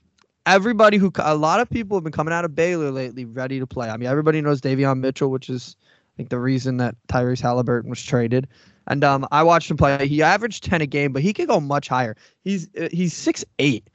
everybody 0.45 0.97
who 0.97 1.11
a 1.19 1.35
lot 1.35 1.59
of 1.59 1.69
people 1.69 1.97
have 1.97 2.03
been 2.03 2.13
coming 2.13 2.33
out 2.33 2.45
of 2.45 2.55
Baylor 2.55 2.89
lately, 2.91 3.25
ready 3.25 3.59
to 3.59 3.67
play. 3.67 3.89
I 3.89 3.97
mean, 3.97 4.09
everybody 4.09 4.41
knows 4.41 4.61
Davion 4.61 4.99
Mitchell, 4.99 5.29
which 5.29 5.49
is 5.49 5.75
think 6.17 6.29
the 6.29 6.39
reason 6.39 6.77
that 6.77 6.95
Tyrese 7.07 7.39
Halliburton 7.39 7.89
was 7.89 8.03
traded. 8.03 8.47
And 8.87 9.03
um, 9.03 9.27
I 9.31 9.43
watched 9.43 9.69
him 9.69 9.77
play. 9.77 10.07
He 10.07 10.23
averaged 10.23 10.63
ten 10.63 10.81
a 10.81 10.85
game, 10.85 11.13
but 11.13 11.21
he 11.21 11.33
could 11.33 11.47
go 11.47 11.59
much 11.59 11.87
higher. 11.87 12.15
He's 12.43 12.67
uh, 12.79 12.89
he's 12.91 13.13
six 13.13 13.45
eight 13.59 13.89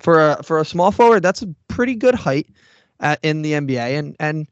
for 0.00 0.30
a 0.30 0.42
for 0.42 0.58
a 0.58 0.64
small 0.64 0.92
forward. 0.92 1.22
That's 1.22 1.42
a 1.42 1.48
pretty 1.68 1.94
good 1.94 2.14
height 2.14 2.48
at, 3.00 3.18
in 3.22 3.42
the 3.42 3.52
NBA, 3.52 3.98
and 3.98 4.16
and 4.20 4.48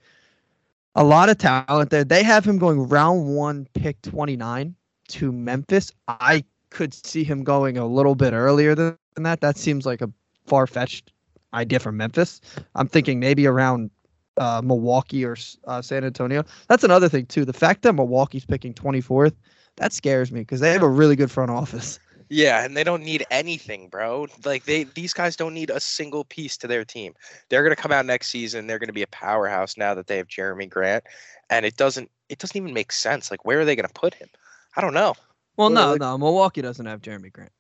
a 0.95 1.05
lot 1.05 1.29
of 1.29 1.39
talent 1.39 1.91
there. 1.91 2.05
They 2.05 2.23
have 2.23 2.45
him 2.45 2.59
going 2.59 2.89
round 2.89 3.35
one, 3.35 3.67
pick 3.75 4.01
twenty 4.03 4.37
nine 4.37 4.75
to 5.09 5.31
Memphis. 5.31 5.93
I 6.09 6.45
could 6.71 6.95
see 6.95 7.23
him 7.23 7.45
going 7.45 7.77
a 7.77 7.87
little 7.87 8.15
bit 8.15 8.33
earlier 8.33 8.75
than 8.75 8.97
that. 9.17 9.43
That 9.43 9.59
seems 9.59 9.85
like 9.85 10.01
a 10.01 10.11
far 10.47 10.67
fetched 10.67 11.13
idea 11.53 11.79
for 11.79 11.93
Memphis. 11.93 12.41
I'm 12.75 12.89
thinking 12.89 13.21
maybe 13.21 13.47
around 13.47 13.91
uh, 14.37 14.61
Milwaukee 14.65 15.25
or 15.25 15.37
uh, 15.67 15.83
San 15.83 16.05
Antonio. 16.05 16.45
That's 16.69 16.85
another 16.85 17.09
thing 17.09 17.27
too. 17.27 17.45
The 17.45 17.53
fact 17.53 17.83
that 17.83 17.93
Milwaukee's 17.95 18.45
picking 18.45 18.75
24th, 18.75 19.35
that 19.77 19.93
scares 19.93 20.33
me 20.33 20.41
because 20.41 20.61
they 20.61 20.73
have 20.73 20.83
a 20.83 20.89
really 20.89 21.17
good 21.17 21.31
front 21.31 21.51
office. 21.51 21.99
Yeah, 22.35 22.65
and 22.65 22.75
they 22.75 22.83
don't 22.83 23.03
need 23.05 23.27
anything, 23.31 23.89
bro. 23.89 24.27
Like 24.43 24.65
they 24.65 24.85
these 24.85 25.13
guys 25.13 25.37
don't 25.37 25.53
need 25.53 25.69
a 25.69 25.79
single 25.79 26.25
piece 26.25 26.57
to 26.59 26.67
their 26.67 26.83
team. 26.83 27.13
They're 27.51 27.63
gonna 27.63 27.77
come 27.77 27.93
out 27.93 28.07
next 28.07 28.29
season. 28.29 28.67
They're 28.67 28.79
gonna 28.79 28.95
be 28.95 29.03
a 29.03 29.09
powerhouse 29.09 29.77
now 29.77 29.93
that 29.93 30.07
they 30.07 30.17
have 30.17 30.29
Jerami 30.29 30.67
Grant, 30.67 31.05
and 31.51 31.67
it 31.67 31.77
doesn't 31.77 32.11
it 32.31 32.39
doesn't 32.39 32.57
even 32.57 32.73
make 32.73 32.91
sense. 32.91 33.31
Like 33.31 33.45
where 33.45 33.61
are 33.61 33.65
they 33.67 33.77
gonna 33.77 33.91
put 33.95 34.15
him? 34.15 34.31
I 34.75 34.81
don't 34.81 34.95
know. 34.95 35.13
Well, 35.59 35.69
Well, 35.69 35.71
no, 35.71 35.91
like- 35.93 36.01
no, 36.01 36.17
Milwaukee 36.17 36.63
doesn't 36.63 36.87
have 36.87 37.03
Jerami 37.03 37.31
Grant 37.31 37.53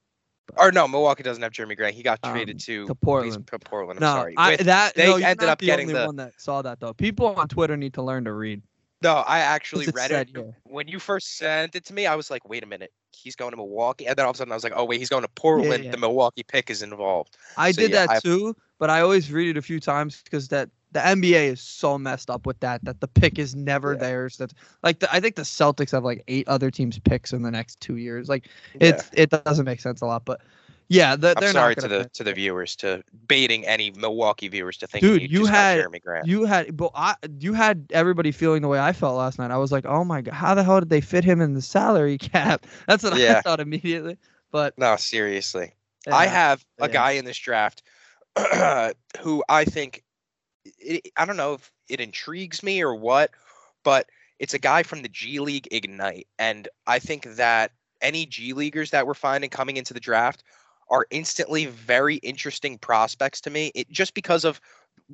Or 0.57 0.71
no, 0.73 0.87
Milwaukee 0.87 1.23
doesn't 1.23 1.43
have 1.43 1.53
Jerami 1.53 1.77
Grant. 1.77 1.95
He 1.95 2.03
got 2.03 2.23
traded 2.23 2.57
Um, 2.57 2.59
to 2.61 2.87
to 2.87 2.95
Portland. 2.95 3.47
put 3.47 3.65
Portland. 3.65 3.99
I'm 3.99 4.03
no, 4.03 4.21
sorry. 4.21 4.35
I, 4.37 4.51
With- 4.53 4.61
that 4.67 4.95
they 4.95 5.07
no, 5.07 5.17
ended 5.17 5.49
up 5.49 5.59
the 5.59 5.67
getting 5.67 5.89
only 5.89 5.99
the- 6.01 6.07
one 6.07 6.17
that 6.17 6.33
saw 6.41 6.63
that 6.63 6.81
though. 6.81 6.93
People 6.93 7.27
on 7.29 7.49
Twitter 7.49 7.77
need 7.77 7.95
to 7.95 8.03
learn 8.03 8.25
to 8.25 8.33
read. 8.33 8.61
no, 9.03 9.15
I 9.17 9.39
actually 9.41 9.87
read 9.95 10.11
it 10.13 10.29
here. 10.35 10.55
when 10.65 10.89
you 10.89 10.99
first 10.99 11.37
sent 11.39 11.75
it 11.75 11.85
to 11.87 11.95
me. 11.95 12.07
I 12.07 12.15
was 12.17 12.31
like, 12.31 12.49
wait 12.49 12.63
a 12.63 12.67
minute, 12.67 12.93
he's 13.13 13.35
going 13.35 13.51
to 13.53 13.57
Milwaukee, 13.57 14.07
and 14.07 14.17
then 14.17 14.25
all 14.27 14.31
of 14.31 14.37
a 14.37 14.39
sudden 14.39 14.53
I 14.53 14.57
was 14.57 14.63
like, 14.65 14.75
oh 14.77 14.85
wait, 14.85 14.99
he's 15.01 15.09
going 15.09 15.23
to 15.23 15.29
Portland. 15.35 15.85
yeah. 15.85 15.91
The 15.91 15.97
Milwaukee 15.97 16.43
pick 16.43 16.71
is 16.71 16.83
involved. 16.83 17.37
I 17.57 17.73
So, 17.73 17.83
did 17.83 17.91
yeah, 17.93 18.07
that 18.07 18.17
I- 18.17 18.21
too, 18.21 18.55
but 18.79 18.91
I 18.91 19.01
always 19.01 19.33
read 19.33 19.49
it 19.51 19.57
a 19.57 19.63
few 19.63 19.81
times 19.81 20.21
because 20.23 20.49
that 20.49 20.69
the 20.93 21.01
NBA 21.01 21.53
is 21.53 21.61
so 21.61 21.99
messed 21.99 22.31
up 22.31 22.47
with 22.47 22.61
that 22.61 22.85
that 22.85 23.01
the 23.01 23.09
pick 23.09 23.39
is 23.39 23.55
never 23.55 23.93
Yeah. 23.93 23.99
theirs. 24.01 24.37
That 24.37 24.53
like 24.83 24.99
the, 25.01 25.13
I 25.15 25.21
think 25.21 25.37
the 25.37 25.43
Celtics 25.43 25.91
have 25.93 26.05
like 26.05 26.23
eight 26.29 26.47
other 26.49 26.71
teams 26.71 26.99
picks 26.99 27.33
in 27.33 27.43
the 27.43 27.51
next 27.51 27.81
two 27.81 27.97
years. 27.97 28.29
Like 28.29 28.49
Yeah. 28.81 28.89
it's 28.89 29.11
it 29.15 29.31
doesn't 29.31 29.65
make 29.65 29.81
sense 29.81 30.01
a 30.03 30.07
lot, 30.07 30.25
but 30.25 30.41
yeah, 30.89 31.17
the, 31.17 31.29
I'm 31.31 31.35
they're 31.41 31.53
sorry 31.53 31.75
not 31.79 31.83
to 31.83 31.89
the 31.89 32.03
pick. 32.03 32.13
to 32.15 32.25
the 32.25 32.35
viewers 32.35 32.77
to 32.77 33.03
baiting 33.27 33.67
any 33.67 33.93
Milwaukee 33.93 34.49
viewers 34.49 34.77
to 34.79 34.87
think 34.87 35.01
Dude, 35.03 35.23
you, 35.23 35.29
you 35.29 35.39
just 35.41 35.51
had- 35.51 35.79
Jerami 35.87 36.03
Grant. 36.03 36.27
You 36.27 36.45
had, 36.45 36.77
but 36.77 36.91
I, 36.95 37.15
you 37.41 37.55
had 37.55 37.87
everybody 37.93 38.31
feeling 38.31 38.61
the 38.61 38.69
way 38.69 38.79
I 38.79 38.93
felt 38.93 39.17
last 39.17 39.39
night. 39.39 39.51
I 39.51 39.57
was 39.57 39.73
like, 39.73 39.87
oh 39.87 40.05
my 40.05 40.21
god, 40.21 40.35
how 40.35 40.55
the 40.55 40.63
hell 40.63 40.81
did 40.81 40.91
they 40.91 41.01
fit 41.01 41.25
him 41.25 41.41
in 41.41 41.55
the 41.55 41.63
salary 41.63 42.19
cap? 42.33 42.67
That's 42.87 43.03
what 43.05 43.15
I 43.15 43.41
thought 43.41 43.61
immediately. 43.61 44.19
But 44.51 44.77
no, 44.77 44.97
seriously. 44.97 45.73
I 46.11 46.27
have 46.27 46.63
a 46.79 46.89
yeah. 46.89 46.93
guy 46.93 47.11
in 47.13 47.25
this 47.25 47.39
draft 47.39 47.83
who 49.21 49.43
I 49.49 49.65
think 49.65 50.03
it, 50.64 51.09
I 51.16 51.25
don't 51.25 51.37
know 51.37 51.54
if 51.54 51.71
it 51.88 52.00
intrigues 52.00 52.62
me 52.62 52.83
or 52.83 52.95
what, 52.95 53.31
but 53.85 54.07
It's 54.38 54.54
a 54.54 54.59
guy 54.59 54.83
from 54.83 55.02
the 55.02 55.09
G 55.09 55.38
League 55.38 55.69
Ignite, 55.71 56.26
and 56.38 56.69
I 56.87 56.99
think 56.99 57.25
that 57.37 57.71
any 58.00 58.26
G 58.26 58.52
leaguers 58.52 58.90
that 58.90 59.07
we're 59.07 59.14
finding 59.14 59.50
coming 59.50 59.76
into 59.76 59.95
the 59.95 60.00
draft 60.00 60.42
are 60.90 61.07
instantly 61.11 61.66
very 61.66 62.16
interesting 62.16 62.78
prospects 62.78 63.40
to 63.42 63.50
me. 63.50 63.71
It 63.75 63.90
just 63.90 64.14
because 64.14 64.45
of 64.45 64.61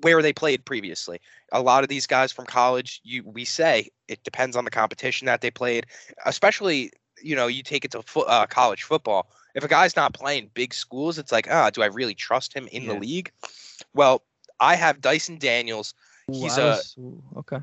where 0.00 0.22
they 0.22 0.32
played 0.32 0.64
previously. 0.64 1.20
A 1.52 1.60
lot 1.60 1.82
of 1.82 1.88
these 1.88 2.06
guys 2.06 2.32
from 2.32 2.46
college, 2.46 3.00
you 3.04 3.22
we 3.24 3.44
say 3.44 3.88
it 4.08 4.22
depends 4.24 4.56
on 4.56 4.64
the 4.64 4.70
competition 4.70 5.26
that 5.26 5.40
they 5.40 5.50
played, 5.50 5.86
especially 6.24 6.90
you 7.22 7.36
know 7.36 7.46
you 7.48 7.62
take 7.62 7.84
it 7.84 7.92
to 7.92 8.02
fo- 8.02 8.22
uh, 8.22 8.46
college 8.46 8.82
football. 8.84 9.30
If 9.54 9.64
a 9.64 9.68
guy's 9.68 9.96
not 9.96 10.14
playing 10.14 10.50
big 10.54 10.72
schools, 10.74 11.18
it's 11.18 11.32
like 11.32 11.48
ah, 11.50 11.70
do 11.70 11.82
I 11.82 11.86
really 11.86 12.14
trust 12.14 12.54
him 12.54 12.68
in 12.68 12.86
Yeah. 12.86 12.88
the 12.88 12.94
league? 12.96 13.32
Well, 13.94 14.22
I 14.60 14.76
have 14.76 15.00
Dyson 15.00 15.38
Daniels. 15.38 15.94
Ooh, 16.30 16.34
He's 16.34 16.58
I 16.58 16.62
a- 16.62 16.66
was- 16.66 16.96
ooh, 16.98 17.22
okay. 17.36 17.58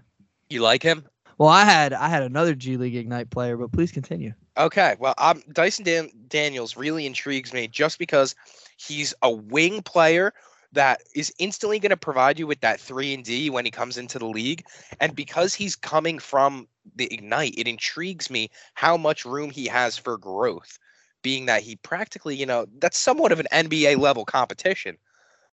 You 0.50 0.62
like 0.62 0.84
him? 0.84 1.06
Well, 1.38 1.50
I 1.50 1.66
had 1.66 1.94
I 1.94 2.08
had 2.08 2.24
another 2.24 2.56
G 2.56 2.78
League 2.78 2.96
Ignite 2.96 3.30
player, 3.30 3.58
but 3.58 3.72
please 3.72 3.92
continue. 3.92 4.34
Okay, 4.58 4.96
well, 5.00 5.14
um, 5.18 5.44
Dyson 5.52 5.84
Dan- 5.84 6.12
Daniels 6.30 6.78
really 6.78 7.06
intrigues 7.06 7.52
me 7.52 7.68
just 7.68 8.00
because 8.00 8.36
he's 8.78 9.14
a 9.22 9.30
wing 9.30 9.82
player 9.82 10.34
that 10.72 11.02
is 11.14 11.34
instantly 11.40 11.78
going 11.80 11.90
to 11.90 11.98
provide 11.98 12.40
you 12.40 12.48
with 12.48 12.62
that 12.62 12.80
three 12.80 13.14
and 13.14 13.24
D 13.24 13.50
when 13.50 13.66
he 13.66 13.72
comes 13.72 13.98
into 13.98 14.18
the 14.18 14.26
league, 14.28 14.66
and 15.02 15.14
because 15.16 15.54
he's 15.54 15.76
coming 15.76 16.20
from 16.20 16.68
the 16.96 17.14
Ignite, 17.14 17.56
it 17.58 17.68
intrigues 17.68 18.30
me 18.30 18.50
how 18.76 18.96
much 18.96 19.26
room 19.26 19.50
he 19.50 19.68
has 19.68 19.98
for 19.98 20.18
growth, 20.18 20.80
being 21.22 21.48
that 21.48 21.64
he 21.64 21.76
practically, 21.78 22.36
you 22.36 22.46
know, 22.46 22.66
that's 22.80 22.98
somewhat 22.98 23.32
of 23.34 23.40
an 23.42 23.48
NBA 23.52 24.00
level 24.00 24.24
competition. 24.24 24.98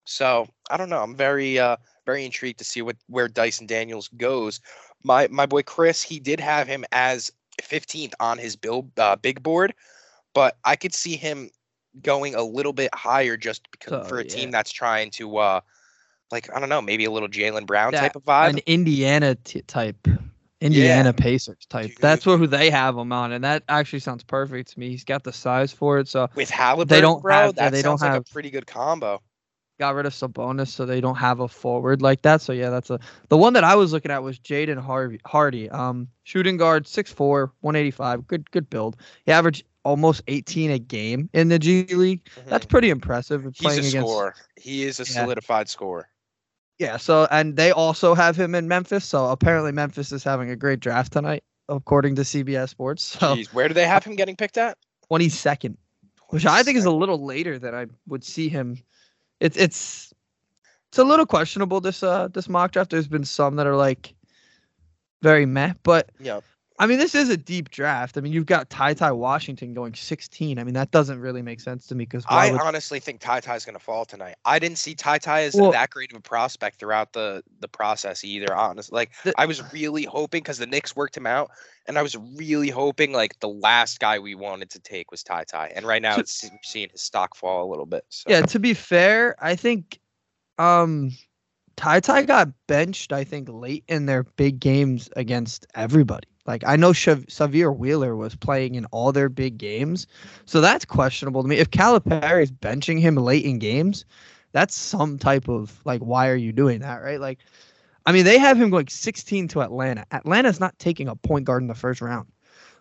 So 0.05 0.49
I 0.71 0.77
don't 0.77 0.89
know. 0.89 1.03
I'm 1.03 1.15
very, 1.17 1.59
uh, 1.59 1.77
very 2.07 2.25
intrigued 2.25 2.59
to 2.59 2.65
see 2.65 2.83
what 2.83 2.97
where 3.09 3.29
Dyson 3.29 3.67
Daniels 3.67 4.09
goes. 4.17 4.61
My 5.05 5.29
my 5.31 5.47
boy 5.47 5.63
Chris, 5.63 6.03
he 6.03 6.19
did 6.21 6.41
have 6.41 6.67
him 6.67 6.85
as 6.93 7.31
15th 7.63 8.13
on 8.21 8.39
his 8.39 8.57
bill 8.57 8.89
uh, 8.97 9.17
big 9.17 9.43
board, 9.43 9.75
but 10.35 10.57
I 10.65 10.77
could 10.77 10.95
see 10.95 11.17
him 11.17 11.51
going 12.03 12.35
a 12.35 12.43
little 12.43 12.73
bit 12.73 12.93
higher 12.95 13.37
just 13.37 13.71
because 13.71 13.93
Oh, 13.93 14.09
for 14.09 14.19
a 14.19 14.25
yeah. 14.25 14.31
team 14.31 14.51
that's 14.51 14.73
trying 14.73 15.11
to 15.13 15.37
uh 15.37 15.61
like 16.31 16.49
I 16.57 16.59
don't 16.61 16.69
know, 16.71 16.81
maybe 16.81 17.05
a 17.05 17.11
little 17.11 17.29
Jaylen 17.29 17.67
Brown 17.67 17.93
That- 17.93 18.01
type 18.01 18.17
of 18.17 18.25
vibe. 18.25 18.51
An 18.51 18.59
Indiana 18.67 19.35
t- 19.35 19.61
type, 19.63 20.09
Indiana 20.61 21.13
Pacers 21.13 21.67
type. 21.69 21.89
Dude. 21.89 21.99
That's 22.01 22.25
what 22.25 22.39
who 22.39 22.47
they 22.47 22.71
have 22.71 22.97
him 22.97 23.13
on, 23.13 23.33
and 23.33 23.45
that 23.45 23.63
actually 23.69 23.99
sounds 23.99 24.23
perfect 24.25 24.73
to 24.73 24.79
me. 24.81 24.89
He's 24.89 25.05
got 25.05 25.23
the 25.25 25.33
size 25.33 25.73
for 25.73 25.99
it, 25.99 26.09
so 26.09 26.29
With 26.35 26.49
Halliburton, 26.51 27.03
don't 27.03 27.23
bro, 27.23 27.35
have- 27.35 27.55
that 27.57 27.73
they 27.73 27.83
don't 27.83 28.01
like 28.01 28.11
have- 28.13 28.23
a 28.29 28.33
pretty 28.33 28.51
good 28.51 28.67
combo. 28.67 29.21
Got 29.79 29.95
rid 29.95 30.07
of 30.07 30.13
Sabonis, 30.13 30.69
so 30.69 30.87
they 30.87 31.01
don't 31.01 31.17
have 31.17 31.41
a 31.41 31.49
forward 31.49 32.03
like 32.03 32.23
that. 32.23 32.41
So 32.41 32.53
yeah, 32.53 32.71
that's 32.71 32.91
a 32.91 32.99
the 33.29 33.37
one 33.39 33.53
that 33.55 33.65
I 33.65 33.75
was 33.75 33.93
looking 33.93 34.11
at 34.11 34.23
was 34.23 34.39
Jaden 34.39 34.79
Harvey 34.79 35.21
Hardy. 35.25 35.69
Um, 35.71 36.09
shooting 36.25 36.57
guard, 36.57 36.85
6'4", 36.87 37.51
185, 37.61 38.27
good 38.27 38.51
good 38.51 38.69
build. 38.71 38.97
He 39.27 39.33
averaged 39.33 39.65
almost 39.85 40.23
18 40.29 40.71
a 40.71 40.79
game 40.79 41.29
in 41.33 41.49
the 41.49 41.59
G 41.59 41.85
League. 41.95 42.21
That's 42.47 42.65
Mhm. 42.67 42.69
pretty 42.71 42.91
impressive. 42.91 43.43
he's 43.45 43.53
playing 43.61 43.85
a 43.85 43.89
against 43.89 44.09
scorer. 44.11 44.35
He 44.57 44.85
is 44.85 45.01
a 45.01 45.03
Yeah. 45.05 45.07
solidified 45.23 45.69
scorer. 45.69 46.09
Yeah, 46.79 46.97
so 46.97 47.27
and 47.31 47.57
they 47.57 47.71
also 47.71 48.15
have 48.15 48.37
him 48.37 48.55
in 48.55 48.67
Memphis. 48.69 49.05
So 49.05 49.27
apparently 49.31 49.73
Memphis 49.73 50.11
is 50.13 50.25
having 50.25 50.51
a 50.51 50.57
great 50.57 50.81
draft 50.81 51.13
tonight, 51.13 51.45
according 51.69 52.15
to 52.17 52.23
CBS 52.25 52.71
Sports. 52.71 53.03
So 53.21 53.35
Jeez, 53.37 53.53
where 53.53 53.69
do 53.69 53.75
they 53.75 53.87
have 53.87 54.05
him 54.05 54.17
getting 54.17 54.37
picked 54.37 54.57
at? 54.59 54.79
22nd, 55.09 55.77
which 56.29 56.47
I 56.47 56.63
think 56.63 56.79
is 56.79 56.85
a 56.87 56.91
little 56.91 57.25
later 57.25 57.59
than 57.59 57.75
I 57.75 57.87
would 58.09 58.25
see 58.25 58.49
him. 58.49 58.79
It's 59.43 59.57
it's 59.57 60.13
it's 60.89 60.99
a 60.99 61.05
little 61.05 61.27
questionable 61.27 61.81
this 61.81 62.03
uh 62.05 62.29
this 62.29 62.49
mock 62.49 62.71
draft. 62.71 62.91
There's 62.91 63.09
been 63.09 63.25
some 63.25 63.57
that 63.57 63.67
are 63.67 63.75
like 63.77 64.15
very 65.21 65.47
meh, 65.47 65.75
but 65.83 66.11
Yeah. 66.21 66.41
I 66.83 66.87
mean 66.87 66.99
this 66.99 67.15
is 67.15 67.29
a 67.29 67.37
deep 67.37 67.71
draft. 67.71 68.19
I 68.19 68.21
mean 68.21 68.33
you've 68.33 68.47
got 68.47 68.69
Ty 68.69 68.95
Ty 68.95 69.13
Washington 69.13 69.73
going 69.73 69.95
16. 69.95 70.59
I 70.59 70.65
mean 70.65 70.75
that 70.75 70.91
doesn't 70.91 71.21
really 71.21 71.41
make 71.41 71.61
sense 71.61 71.87
to 71.87 71.95
me 71.95 72.07
because 72.07 72.25
I 72.29 72.51
would, 72.51 72.61
honestly 72.61 72.99
think 72.99 73.21
Ty 73.21 73.39
Ty's 73.39 73.65
going 73.65 73.77
to 73.77 73.85
fall 73.85 74.05
tonight. 74.05 74.35
I 74.45 74.59
didn't 74.59 74.79
see 74.79 74.97
Ty 74.97 75.19
Ty 75.19 75.43
as 75.45 75.55
Well- 75.55 75.71
that 75.71 75.91
great 75.91 76.11
of 76.11 76.19
a 76.19 76.21
prospect 76.21 76.81
throughout 76.81 77.13
the 77.13 77.45
the 77.61 77.69
process 77.69 78.25
either. 78.25 78.53
Honestly, 78.53 78.97
like 78.97 79.13
The- 79.23 79.33
I 79.39 79.47
was 79.47 79.63
really 79.73 80.03
hoping 80.03 80.43
because 80.43 80.59
the 80.59 80.67
Knicks 80.67 80.97
worked 80.97 81.17
him 81.17 81.25
out, 81.25 81.53
and 81.87 81.97
I 81.97 82.03
was 82.03 82.17
really 82.17 82.71
hoping 82.71 83.13
like 83.13 83.39
the 83.39 83.49
last 83.49 84.01
guy 84.01 84.19
we 84.19 84.35
wanted 84.35 84.69
to 84.71 84.81
take 84.81 85.13
was 85.13 85.23
Ty 85.23 85.45
Ty, 85.45 85.71
and 85.77 85.87
right 85.87 86.03
now 86.03 86.19
it's 86.19 86.45
seeing 86.65 86.89
his 86.91 87.01
stock 87.01 87.37
fall 87.37 87.65
a 87.65 87.69
little 87.71 87.87
bit. 87.87 88.05
So. 88.09 88.29
Yeah, 88.29 88.41
to 88.41 88.59
be 88.59 88.75
fair, 88.75 89.37
I 89.39 89.55
think 89.55 90.01
um 90.59 91.13
Ty 91.77 92.01
Ty 92.01 92.25
got 92.25 92.49
benched, 92.67 93.13
I 93.13 93.23
think, 93.23 93.49
late 93.49 93.85
in 93.87 94.07
their 94.07 94.25
big 94.25 94.59
games 94.59 95.09
against 95.15 95.65
everybody. 95.77 96.27
Like 96.47 96.65
I 96.67 96.77
know 96.77 96.91
Shav- 96.91 97.27
Sahvir 97.27 97.77
Wheeler 97.77 98.17
was 98.17 98.35
playing 98.35 98.75
in 98.75 98.85
all 98.87 99.13
their 99.13 99.29
big 99.29 99.59
games, 99.59 100.07
so 100.45 100.61
that's 100.61 100.85
questionable 100.85 101.43
to 101.43 101.49
me. 101.49 101.59
If 101.59 101.71
Calipari 101.71 102.43
is 102.43 102.51
benching 102.53 103.01
him 103.01 103.17
late 103.17 103.45
in 103.45 103.59
games, 103.59 104.05
that's 104.53 104.75
some 104.75 105.19
type 105.19 105.49
of 105.49 105.81
like, 105.85 106.01
why 106.01 106.29
are 106.29 106.37
you 106.37 106.53
doing 106.53 106.81
that, 106.81 107.03
right? 107.03 107.21
Like, 107.21 107.39
I 108.07 108.13
mean, 108.13 108.25
they 108.25 108.39
have 108.39 108.61
him 108.61 108.71
going 108.71 108.89
16 108.89 109.49
to 109.49 109.63
Atlanta. 109.63 110.05
Atlanta's 110.11 110.59
not 110.61 110.77
taking 110.79 111.09
a 111.09 111.15
point 111.17 111.45
guard 111.45 111.63
in 111.63 111.69
the 111.69 111.75
first 111.75 112.01
round. 112.01 112.27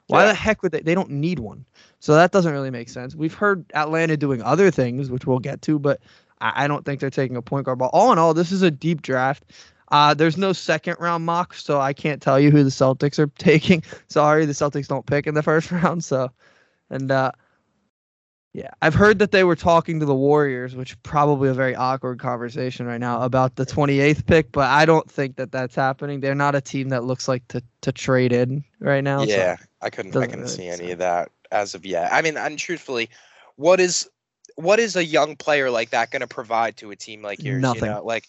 Why 0.07 0.23
Yeah. 0.23 0.29
the 0.29 0.33
heck 0.33 0.63
would 0.63 0.71
they? 0.71 0.81
They 0.81 0.95
don't 0.95 1.11
need 1.11 1.37
one. 1.39 1.63
So 1.99 2.15
that 2.15 2.31
doesn't 2.31 2.51
really 2.51 2.71
make 2.71 2.89
sense. 2.89 3.15
We've 3.15 3.33
heard 3.33 3.63
Atlanta 3.75 4.17
doing 4.17 4.41
other 4.41 4.71
things, 4.71 5.11
which 5.11 5.27
we'll 5.27 5.39
get 5.39 5.61
to, 5.61 5.77
but 5.77 6.01
I, 6.41 6.65
I 6.65 6.67
don't 6.67 6.83
think 6.83 6.99
they're 6.99 7.11
taking 7.11 7.37
a 7.37 7.41
point 7.43 7.65
guard. 7.67 7.77
But 7.77 7.91
all 7.93 8.11
in 8.11 8.17
all, 8.17 8.33
this 8.33 8.51
is 8.51 8.63
a 8.63 8.71
deep 8.71 9.03
draft. 9.03 9.45
Uh, 9.91 10.13
there's 10.13 10.37
no 10.37 10.53
second 10.53 10.95
round 10.99 11.25
mock, 11.25 11.53
so 11.53 11.79
I 11.81 11.93
can't 11.93 12.21
tell 12.21 12.39
you 12.39 12.49
who 12.49 12.63
the 12.63 12.69
Celtics 12.69 13.19
are 13.19 13.27
taking. 13.37 13.83
Sorry, 14.07 14.45
the 14.45 14.53
Celtics 14.53 14.87
don't 14.87 15.05
pick 15.05 15.27
in 15.27 15.33
the 15.35 15.43
first 15.43 15.71
round. 15.71 16.03
So, 16.03 16.31
and 16.89 17.11
uh, 17.11 17.31
yeah, 18.53 18.69
I've 18.81 18.93
heard 18.93 19.19
that 19.19 19.31
they 19.31 19.43
were 19.43 19.55
talking 19.55 19.99
to 19.99 20.05
the 20.05 20.15
Warriors, 20.15 20.75
which 20.75 21.01
probably 21.03 21.49
a 21.49 21.53
very 21.53 21.75
awkward 21.75 22.19
conversation 22.19 22.85
right 22.85 22.99
now 22.99 23.21
about 23.21 23.55
the 23.55 23.65
28th 23.65 24.25
pick. 24.25 24.51
But 24.51 24.69
I 24.69 24.85
don't 24.85 25.09
think 25.09 25.35
that 25.37 25.51
that's 25.51 25.75
happening. 25.75 26.19
They're 26.19 26.35
not 26.35 26.55
a 26.55 26.61
team 26.61 26.89
that 26.89 27.03
looks 27.03 27.27
like 27.27 27.47
to 27.49 27.61
to 27.81 27.91
trade 27.91 28.33
in 28.33 28.63
right 28.79 29.03
now. 29.03 29.25
so- 29.25 29.31
yeah, 29.31 29.57
I 29.81 29.89
couldn't. 29.89 30.15
I 30.15 30.25
couldn't 30.25 30.41
really 30.41 30.55
see 30.55 30.67
any 30.67 30.91
of 30.91 30.99
that 30.99 31.29
as 31.51 31.75
of 31.75 31.85
yet. 31.85 32.11
I 32.13 32.21
mean, 32.21 32.37
and 32.37 32.57
truthfully, 32.57 33.09
what 33.55 33.79
is 33.79 34.09
what 34.55 34.79
is 34.79 34.95
a 34.95 35.03
young 35.05 35.35
player 35.35 35.69
like 35.69 35.89
that 35.91 36.11
going 36.11 36.21
to 36.21 36.27
provide 36.27 36.77
to 36.77 36.91
a 36.91 36.95
team 36.95 37.21
like 37.21 37.41
yours? 37.43 37.61
Nothing. 37.61 37.83
You 37.85 37.89
know, 37.91 38.03
like 38.05 38.25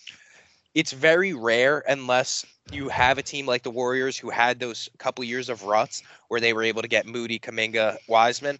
it's 0.74 0.92
very 0.92 1.32
rare 1.32 1.82
unless 1.88 2.44
you 2.72 2.88
have 2.88 3.18
a 3.18 3.22
team 3.22 3.46
like 3.46 3.62
the 3.62 3.70
Warriors 3.70 4.16
who 4.16 4.30
had 4.30 4.58
those 4.58 4.88
couple 4.98 5.24
years 5.24 5.48
of 5.48 5.64
ruts 5.64 6.02
where 6.28 6.40
they 6.40 6.52
were 6.52 6.62
able 6.62 6.82
to 6.82 6.88
get 6.88 7.06
Moody, 7.06 7.38
Kuminga, 7.38 7.98
Wiseman. 8.08 8.58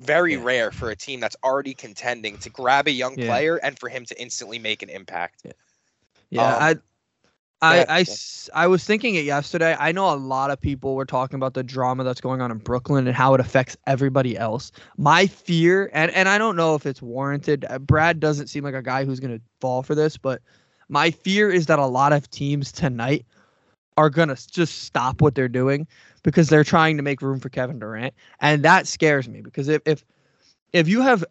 Very 0.00 0.36
Yeah. 0.36 0.42
rare 0.42 0.70
for 0.70 0.90
a 0.90 0.96
team 0.96 1.20
that's 1.20 1.36
already 1.42 1.74
contending 1.74 2.36
to 2.38 2.50
grab 2.50 2.88
a 2.88 2.90
young 2.92 3.16
Yeah. 3.16 3.26
player 3.26 3.56
and 3.56 3.78
for 3.78 3.88
him 3.88 4.04
to 4.06 4.20
instantly 4.20 4.58
make 4.58 4.82
an 4.82 4.90
impact. 4.90 5.44
Yeah, 6.30 6.56
Um, 6.56 6.60
I, 6.60 6.76
I, 7.62 7.76
yeah, 7.76 7.84
I, 7.88 8.04
yeah. 8.06 8.66
was 8.66 8.84
thinking 8.84 9.14
it 9.14 9.24
yesterday. 9.24 9.76
I 9.78 9.92
know 9.92 10.12
a 10.12 10.16
lot 10.16 10.50
of 10.50 10.60
people 10.60 10.94
were 10.96 11.06
talking 11.06 11.36
about 11.36 11.54
the 11.54 11.62
drama 11.62 12.04
that's 12.04 12.20
going 12.20 12.40
on 12.42 12.50
in 12.50 12.58
Brooklyn 12.58 13.06
and 13.06 13.16
how 13.16 13.34
it 13.34 13.40
affects 13.40 13.76
everybody 13.86 14.36
else. 14.36 14.72
My 14.98 15.26
fear, 15.26 15.90
and, 15.94 16.10
and 16.10 16.28
I 16.28 16.38
don't 16.38 16.56
know 16.56 16.74
if 16.74 16.84
it's 16.86 17.00
warranted. 17.00 17.64
uh, 17.68 17.78
Brad 17.78 18.20
doesn't 18.20 18.48
seem 18.48 18.64
like 18.64 18.74
a 18.74 18.82
guy 18.82 19.04
who's 19.04 19.20
going 19.20 19.38
to 19.38 19.44
fall 19.60 19.82
for 19.82 19.94
this, 19.94 20.16
but 20.18 20.42
my 20.88 21.10
fear 21.10 21.50
is 21.50 21.66
that 21.66 21.78
a 21.78 21.86
lot 21.86 22.12
of 22.12 22.30
teams 22.30 22.72
tonight 22.72 23.24
are 23.96 24.10
going 24.10 24.28
to 24.28 24.50
just 24.50 24.82
stop 24.82 25.22
what 25.22 25.34
they're 25.34 25.48
doing 25.48 25.86
because 26.22 26.48
they're 26.48 26.64
trying 26.64 26.96
to 26.96 27.02
make 27.02 27.22
room 27.22 27.38
for 27.38 27.48
Kevin 27.48 27.78
Durant. 27.78 28.14
And 28.40 28.64
that 28.64 28.86
scares 28.86 29.28
me 29.28 29.40
because 29.40 29.68
if, 29.68 29.82
if, 29.86 30.04
if 30.72 30.88
you 30.88 31.00
have, 31.02 31.24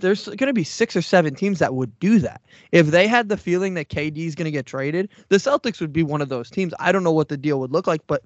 there's 0.00 0.26
going 0.26 0.48
to 0.48 0.52
be 0.52 0.64
six 0.64 0.96
or 0.96 1.02
seven 1.02 1.34
teams 1.34 1.60
that 1.60 1.74
would 1.74 1.96
do 2.00 2.18
that 2.18 2.42
if 2.72 2.88
they 2.88 3.06
had 3.06 3.28
the 3.28 3.36
feeling 3.36 3.74
that 3.74 3.88
KD 3.88 4.18
is 4.18 4.34
going 4.34 4.46
to 4.46 4.50
get 4.50 4.66
traded, 4.66 5.08
the 5.28 5.36
Celtics 5.36 5.80
would 5.80 5.92
be 5.92 6.02
one 6.02 6.20
of 6.20 6.28
those 6.28 6.50
teams. 6.50 6.74
I 6.80 6.90
don't 6.90 7.04
know 7.04 7.12
what 7.12 7.28
the 7.28 7.36
deal 7.36 7.60
would 7.60 7.70
look 7.70 7.86
like, 7.86 8.00
but 8.06 8.22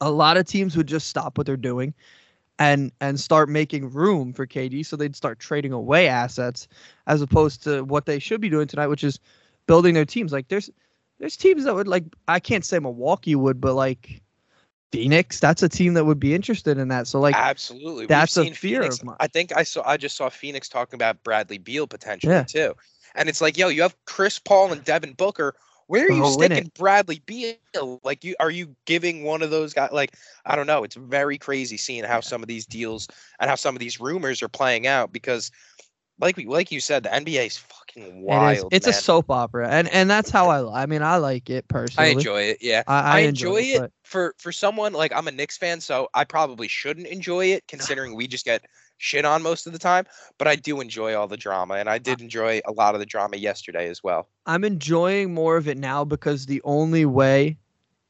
a 0.00 0.10
lot 0.10 0.36
of 0.36 0.46
teams 0.46 0.76
would 0.76 0.86
just 0.86 1.08
stop 1.08 1.36
what 1.36 1.46
they're 1.46 1.56
doing 1.56 1.94
and 2.58 2.92
and 3.00 3.18
start 3.18 3.48
making 3.48 3.90
room 3.90 4.32
for 4.32 4.46
KD 4.46 4.86
so 4.86 4.96
they'd 4.96 5.16
start 5.16 5.40
trading 5.40 5.72
away 5.72 6.06
assets 6.06 6.68
as 7.08 7.20
opposed 7.20 7.64
to 7.64 7.82
what 7.84 8.06
they 8.06 8.18
should 8.18 8.40
be 8.40 8.48
doing 8.48 8.68
tonight, 8.68 8.86
which 8.86 9.04
is 9.04 9.18
building 9.66 9.94
their 9.94 10.04
teams. 10.04 10.32
Like 10.32 10.48
there's 10.48 10.70
there's 11.18 11.36
teams 11.36 11.64
that 11.64 11.74
would 11.74 11.88
like 11.88 12.04
I 12.28 12.40
can't 12.40 12.64
say 12.64 12.78
Milwaukee 12.78 13.34
would, 13.34 13.60
but 13.60 13.74
like 13.74 14.22
Phoenix, 14.92 15.40
that's 15.40 15.62
a 15.62 15.68
team 15.68 15.94
that 15.94 16.04
would 16.04 16.20
be 16.20 16.34
interested 16.34 16.78
in 16.78 16.88
that. 16.88 17.06
So 17.06 17.20
like 17.20 17.34
Absolutely. 17.34 18.02
We've 18.02 18.08
that's 18.08 18.36
a 18.36 18.44
seen 18.44 18.54
fear 18.54 18.82
Phoenix- 18.82 18.98
of 18.98 19.04
mine. 19.06 19.16
I 19.20 19.26
think 19.26 19.56
I 19.56 19.62
saw 19.62 19.82
I 19.86 19.96
just 19.96 20.16
saw 20.16 20.28
Phoenix 20.28 20.68
talking 20.68 20.96
about 20.96 21.22
Bradley 21.24 21.58
Beal 21.58 21.86
potentially 21.86 22.32
Yeah. 22.32 22.44
too. 22.44 22.74
And 23.16 23.28
it's 23.28 23.40
like, 23.40 23.56
yo, 23.56 23.68
you 23.68 23.82
have 23.82 23.96
Chris 24.06 24.38
Paul 24.38 24.72
and 24.72 24.84
Devin 24.84 25.12
Booker. 25.12 25.54
Where 25.86 26.06
are 26.06 26.10
you 26.10 26.24
oh, 26.24 26.30
sticking 26.30 26.70
Bradley 26.76 27.22
Beal? 27.26 28.00
Like 28.04 28.24
you 28.24 28.34
are 28.40 28.50
you 28.50 28.74
giving 28.86 29.24
one 29.24 29.42
of 29.42 29.50
those 29.50 29.74
guys 29.74 29.90
like 29.92 30.14
I 30.46 30.56
don't 30.56 30.66
know, 30.66 30.84
it's 30.84 30.96
very 30.96 31.38
crazy 31.38 31.76
seeing 31.76 32.04
how 32.04 32.20
some 32.20 32.42
of 32.42 32.48
these 32.48 32.64
deals 32.64 33.08
and 33.40 33.50
how 33.50 33.56
some 33.56 33.74
of 33.74 33.80
these 33.80 34.00
rumors 34.00 34.42
are 34.42 34.48
playing 34.48 34.86
out 34.86 35.12
because 35.12 35.50
like 36.20 36.36
we 36.36 36.46
like 36.46 36.70
you 36.70 36.80
said, 36.80 37.02
the 37.02 37.08
NBA 37.10 37.46
is 37.46 37.56
fucking 37.56 38.02
It 38.02 38.08
is- 38.08 38.14
wild. 38.24 38.68
it's 38.72 38.86
a 38.86 38.90
man. 38.90 39.00
soap 39.00 39.30
opera, 39.30 39.68
and 39.68 39.88
and 39.88 40.08
that's 40.08 40.30
how 40.30 40.48
I. 40.48 40.82
I 40.82 40.86
mean, 40.86 41.02
I 41.02 41.16
like 41.16 41.50
it 41.50 41.66
personally. 41.68 42.10
I 42.10 42.12
enjoy 42.12 42.42
it. 42.42 42.58
Yeah. 42.60 42.82
I, 42.86 43.00
I, 43.00 43.16
I 43.16 43.18
enjoy, 43.20 43.60
it 43.62 43.80
but 43.80 43.90
for 44.04 44.34
for 44.38 44.52
someone 44.52 44.92
like 44.92 45.12
I'm 45.14 45.26
a 45.28 45.32
Knicks 45.32 45.58
fan, 45.58 45.80
so 45.80 46.08
I 46.14 46.24
probably 46.24 46.68
shouldn't 46.68 47.06
enjoy 47.08 47.46
it 47.46 47.64
considering 47.68 48.14
we 48.14 48.26
just 48.28 48.44
get 48.44 48.64
shit 48.98 49.24
on 49.24 49.42
most 49.42 49.66
of 49.66 49.72
the 49.72 49.78
time. 49.78 50.06
But 50.38 50.46
I 50.48 50.54
do 50.56 50.80
enjoy 50.80 51.14
all 51.14 51.26
the 51.26 51.36
drama, 51.36 51.74
and 51.74 51.88
I 51.90 51.98
did 51.98 52.20
enjoy 52.20 52.60
a 52.64 52.72
lot 52.72 52.94
of 52.94 53.00
the 53.00 53.06
drama 53.06 53.36
yesterday 53.36 53.88
as 53.88 54.02
well. 54.04 54.28
I'm 54.46 54.62
enjoying 54.64 55.34
more 55.34 55.56
of 55.56 55.66
it 55.68 55.78
now 55.78 56.04
because 56.04 56.46
the 56.46 56.62
only 56.64 57.04
way 57.06 57.58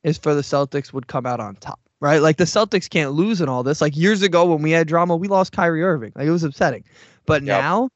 is 0.02 0.18
for 0.18 0.34
the 0.34 0.42
Celtics 0.42 0.92
would 0.92 1.06
come 1.06 1.24
out 1.24 1.40
on 1.40 1.56
top, 1.56 1.80
right? 2.00 2.18
Like 2.20 2.36
the 2.36 2.44
Celtics 2.44 2.90
can't 2.90 3.12
lose 3.12 3.40
in 3.40 3.48
all 3.48 3.62
this. 3.62 3.80
Like 3.80 3.96
years 3.96 4.20
ago 4.20 4.44
when 4.44 4.60
we 4.60 4.70
had 4.72 4.86
drama, 4.86 5.16
we 5.16 5.28
lost 5.28 5.52
Kyrie 5.52 5.82
Irving. 5.82 6.12
Like 6.14 6.26
it 6.26 6.30
was 6.30 6.44
upsetting. 6.44 6.84
But 7.26 7.42
Yep. 7.42 7.62
now 7.62 7.88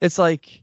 it's 0.00 0.18
like, 0.18 0.62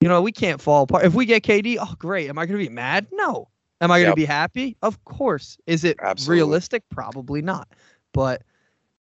you 0.00 0.08
know, 0.08 0.22
we 0.22 0.32
can't 0.32 0.60
fall 0.60 0.82
apart. 0.84 1.04
If 1.04 1.14
we 1.14 1.24
get 1.26 1.42
KD, 1.42 1.78
oh 1.80 1.94
great. 1.98 2.28
Am 2.28 2.38
I 2.38 2.46
going 2.46 2.58
to 2.58 2.64
be 2.64 2.72
mad? 2.72 3.06
No. 3.12 3.48
Am 3.80 3.90
I 3.90 3.98
going 3.98 4.06
to 4.06 4.10
Yep. 4.10 4.16
be 4.16 4.24
happy? 4.24 4.76
Of 4.82 5.04
course. 5.04 5.58
Is 5.66 5.84
it 5.84 5.96
Absolutely. 6.00 6.36
realistic? 6.36 6.82
Probably 6.90 7.42
not. 7.42 7.68
But 8.12 8.42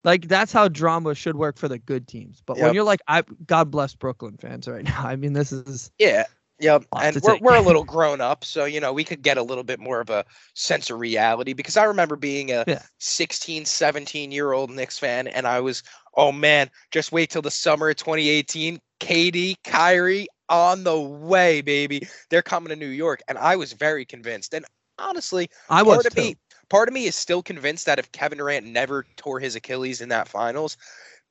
like 0.05 0.27
that's 0.29 0.53
how 0.53 0.67
drama 0.69 1.13
should 1.15 1.35
work 1.35 1.57
for 1.57 1.67
the 1.67 1.77
good 1.79 2.07
teams. 2.07 2.41
But 2.45 2.57
when 2.57 2.73
you're 2.73 2.83
like, 2.85 3.01
I 3.07 3.23
God 3.45 3.69
bless 3.71 3.93
Brooklyn 3.95 4.37
fans 4.37 4.67
right 4.67 4.83
now. 4.85 5.01
I 5.05 5.15
mean, 5.15 5.33
this 5.33 5.51
is 5.51 5.91
Yeah. 5.99 6.23
Yep. 6.61 6.85
And 7.01 7.15
we're, 7.21 7.33
take. 7.33 7.41
we're 7.41 7.55
a 7.55 7.61
little 7.65 7.85
grown 7.85 8.19
up, 8.19 8.43
so 8.43 8.65
you 8.65 8.79
know, 8.81 8.91
we 8.91 9.03
could 9.05 9.21
get 9.21 9.37
a 9.37 9.43
little 9.43 9.63
bit 9.63 9.79
more 9.79 10.01
of 10.01 10.09
a 10.09 10.25
sense 10.55 10.89
of 10.89 10.99
reality 10.99 11.53
because 11.53 11.77
I 11.77 11.83
remember 11.85 12.15
being 12.17 12.51
a 12.51 12.63
Yeah. 12.67 12.81
16, 12.99 13.63
17 13.65 14.31
year 14.31 14.51
old 14.51 14.69
Knicks 14.69 14.99
fan, 14.99 15.27
and 15.27 15.47
I 15.47 15.59
was, 15.61 15.83
oh 16.15 16.31
man, 16.33 16.69
just 16.91 17.11
wait 17.13 17.29
till 17.29 17.41
the 17.41 17.51
summer 17.51 17.89
of 17.89 17.95
2018. 17.95 18.79
KD, 18.99 19.55
Kyrie 19.63 20.27
on 20.49 20.83
the 20.83 20.99
way, 20.99 21.61
baby. 21.61 22.07
They're 22.29 22.41
coming 22.41 22.69
to 22.69 22.75
New 22.75 22.87
York. 22.87 23.21
And 23.27 23.37
I 23.37 23.55
was 23.55 23.73
very 23.73 24.05
convinced. 24.05 24.53
And 24.53 24.65
honestly, 24.97 25.49
I 25.69 25.83
was 25.83 25.97
part 25.97 26.05
of 26.07 26.15
too. 26.15 26.21
me 26.21 26.35
part 26.69 26.87
of 26.87 26.93
me 26.93 27.05
is 27.05 27.15
still 27.15 27.41
convinced 27.41 27.85
that 27.85 27.99
if 27.99 28.11
Kevin 28.11 28.37
Durant 28.37 28.65
never 28.65 29.05
tore 29.17 29.39
his 29.39 29.55
Achilles 29.55 30.01
in 30.01 30.09
that 30.09 30.27
finals, 30.27 30.77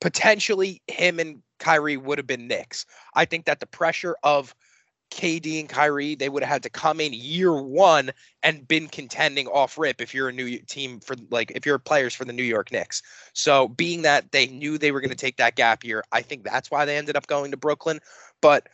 potentially 0.01 0.83
him 0.89 1.19
and 1.19 1.43
Kyrie 1.59 1.97
would 1.97 2.19
have 2.19 2.27
been 2.27 2.49
Knicks. 2.49 2.87
I 3.15 3.25
think 3.25 3.45
that 3.47 3.61
the 3.61 3.67
pressure 3.67 4.17
of 4.23 4.55
KD 5.11 5.61
and 5.61 5.69
Kyrie, 5.69 6.15
they 6.15 6.29
would 6.29 6.43
have 6.43 6.53
had 6.53 6.63
to 6.65 6.71
come 6.71 7.01
in 7.01 7.13
year 7.13 7.61
one 7.63 8.11
and 8.43 8.67
been 8.67 8.89
contending 8.89 9.47
off 9.49 9.79
rip 9.79 10.01
if 10.01 10.15
you're 10.15 10.29
a 10.29 10.33
new 10.33 10.59
team 10.59 11.01
for 11.01 11.17
like 11.31 11.51
if 11.55 11.65
you're 11.67 11.79
players 11.79 12.15
for 12.15 12.25
the 12.25 12.33
New 12.33 12.43
York 12.43 12.71
Knicks. 12.73 13.03
So 13.33 13.69
being 13.69 14.03
that 14.03 14.33
they 14.33 14.47
knew 14.47 14.79
they 14.79 14.93
were 14.93 15.01
going 15.01 15.11
to 15.11 15.17
take 15.17 15.37
that 15.39 15.57
gap 15.57 15.85
year, 15.85 16.05
I 16.13 16.23
think 16.23 16.45
that's 16.45 16.71
why 16.71 16.85
they 16.85 16.97
ended 16.97 17.17
up 17.17 17.27
going 17.27 17.51
to 17.51 17.57
Brooklyn. 17.57 18.01
But 18.41 18.69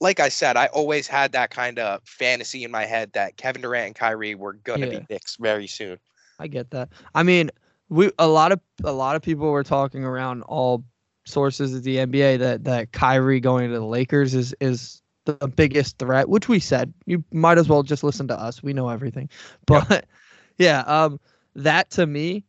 like 0.00 0.20
I 0.20 0.28
said, 0.28 0.56
I 0.56 0.66
always 0.66 1.06
had 1.06 1.32
that 1.32 1.50
kind 1.50 1.78
of 1.78 2.00
fantasy 2.04 2.64
in 2.64 2.70
my 2.70 2.84
head 2.84 3.12
that 3.12 3.36
Kevin 3.36 3.62
Durant 3.62 3.86
and 3.88 3.94
Kyrie 3.94 4.34
were 4.34 4.54
going 4.54 4.80
to 4.80 4.86
Yeah. 4.86 5.00
be 5.00 5.06
Knicks 5.10 5.36
very 5.36 5.66
soon. 5.66 5.98
I 6.38 6.46
get 6.48 6.70
that. 6.70 6.88
I 7.14 7.22
mean, 7.22 7.50
we 7.88 8.10
a 8.18 8.26
lot 8.26 8.52
of 8.52 8.60
a 8.84 8.92
lot 8.92 9.16
of 9.16 9.22
people 9.22 9.50
were 9.50 9.64
talking 9.64 10.04
around 10.04 10.42
all 10.42 10.84
sources 11.26 11.74
of 11.74 11.82
the 11.82 11.98
NBA 11.98 12.36
that 12.38 12.64
that 12.64 12.92
Kyrie 12.92 13.40
going 13.40 13.68
to 13.70 13.78
the 13.78 13.84
Lakers 13.84 14.34
is 14.34 14.54
is 14.60 14.99
the 15.26 15.48
biggest 15.48 15.98
threat, 15.98 16.28
which 16.28 16.48
we 16.48 16.58
said. 16.60 16.92
You 17.06 17.22
might 17.32 17.58
as 17.58 17.68
well 17.68 17.82
just 17.82 18.02
listen 18.04 18.28
to 18.28 18.38
us. 18.40 18.62
We 18.62 18.72
know 18.72 18.88
everything. 18.88 19.28
But 19.66 20.06
yeah, 20.58 20.80
um 20.86 21.20
that 21.54 21.90
to 21.92 22.06
me, 22.06 22.44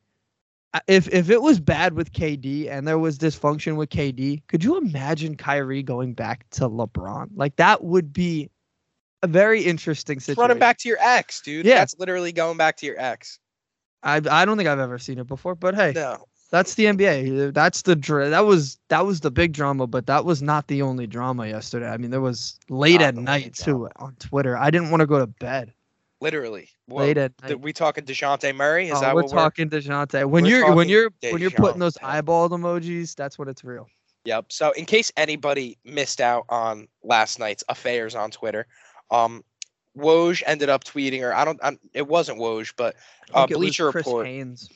if 0.87 1.07
if 1.13 1.29
it 1.29 1.41
was 1.41 1.59
bad 1.59 1.93
with 1.93 2.13
KD 2.13 2.69
and 2.69 2.87
there 2.87 2.99
was 2.99 3.17
dysfunction 3.17 3.75
with 3.75 3.89
KD, 3.89 4.41
could 4.47 4.63
you 4.63 4.77
imagine 4.77 5.35
Kyrie 5.35 5.83
going 5.83 6.13
back 6.13 6.49
to 6.51 6.69
LeBron? 6.69 7.29
Like 7.35 7.55
that 7.57 7.83
would 7.83 8.13
be 8.13 8.49
a 9.23 9.27
very 9.27 9.61
interesting 9.61 10.17
It's 10.17 10.25
situation. 10.25 10.41
running 10.41 10.59
back 10.59 10.77
to 10.79 10.89
your 10.89 10.97
ex, 10.99 11.41
dude. 11.41 11.65
Yeah. 11.65 11.75
That's 11.75 11.95
literally 11.99 12.31
going 12.31 12.57
back 12.57 12.77
to 12.77 12.85
your 12.85 12.99
ex. 12.99 13.39
I 14.03 14.15
I 14.29 14.45
don't 14.45 14.57
think 14.57 14.67
I've 14.69 14.79
ever 14.79 14.97
seen 14.97 15.19
it 15.19 15.27
before, 15.27 15.55
but 15.55 15.75
hey, 15.75 15.91
No. 15.93 16.25
That's 16.51 16.75
the 16.75 16.85
NBA. 16.85 17.53
That's 17.53 17.81
the 17.81 17.95
dra- 17.95 18.29
that 18.29 18.45
was 18.45 18.77
that 18.89 19.05
was 19.05 19.21
the 19.21 19.31
big 19.31 19.53
drama, 19.53 19.87
but 19.87 20.05
that 20.07 20.25
was 20.25 20.41
not 20.41 20.67
the 20.67 20.81
only 20.81 21.07
drama 21.07 21.47
yesterday. 21.47 21.89
I 21.89 21.97
mean, 21.97 22.11
there 22.11 22.21
was 22.21 22.59
late 22.69 22.99
Not 22.99 23.07
at 23.07 23.15
night 23.15 23.53
too 23.55 23.71
drama. 23.71 23.89
on 23.97 24.15
Twitter. 24.19 24.57
I 24.57 24.69
didn't 24.69 24.91
want 24.91 25.01
to 25.01 25.07
go 25.07 25.19
to 25.19 25.27
bed 25.27 25.73
Literally. 26.21 26.69
Well, 26.87 27.07
late 27.07 27.17
at 27.17 27.33
night. 27.41 27.59
we 27.59 27.73
talking 27.73 28.05
Dejounte 28.05 28.55
Murray? 28.55 28.89
Is 28.89 28.97
Oh, 28.97 29.01
that 29.01 29.15
we're 29.15 29.23
what 29.23 29.31
talking 29.31 29.69
Dejounte. 29.69 30.23
When 30.29 30.43
we're 30.43 30.49
you're 30.49 30.75
when 30.75 30.87
you're 30.87 31.11
when 31.21 31.41
you're 31.41 31.49
putting 31.49 31.79
those 31.79 31.97
eyeball 32.03 32.47
emojis, 32.49 33.15
that's 33.15 33.39
when 33.39 33.47
it's 33.47 33.63
real. 33.63 33.87
Yep. 34.25 34.51
So 34.51 34.71
in 34.71 34.85
case 34.85 35.11
anybody 35.17 35.79
missed 35.83 36.21
out 36.21 36.45
on 36.49 36.87
last 37.03 37.39
night's 37.39 37.63
affairs 37.69 38.13
on 38.13 38.29
Twitter, 38.29 38.67
um, 39.09 39.43
Woj 39.97 40.43
ended 40.45 40.69
up 40.69 40.83
tweeting, 40.83 41.23
or 41.23 41.33
I 41.33 41.43
don't, 41.43 41.59
i 41.63 41.75
it 41.93 42.07
wasn't 42.07 42.37
Woj, 42.37 42.73
but 42.77 42.95
I 43.33 43.39
uh, 43.39 43.41
think 43.41 43.51
it 43.51 43.57
was 43.57 43.65
Bleacher 43.65 43.91
Chris 43.91 44.05
Report. 44.05 44.27
Haynes. 44.27 44.69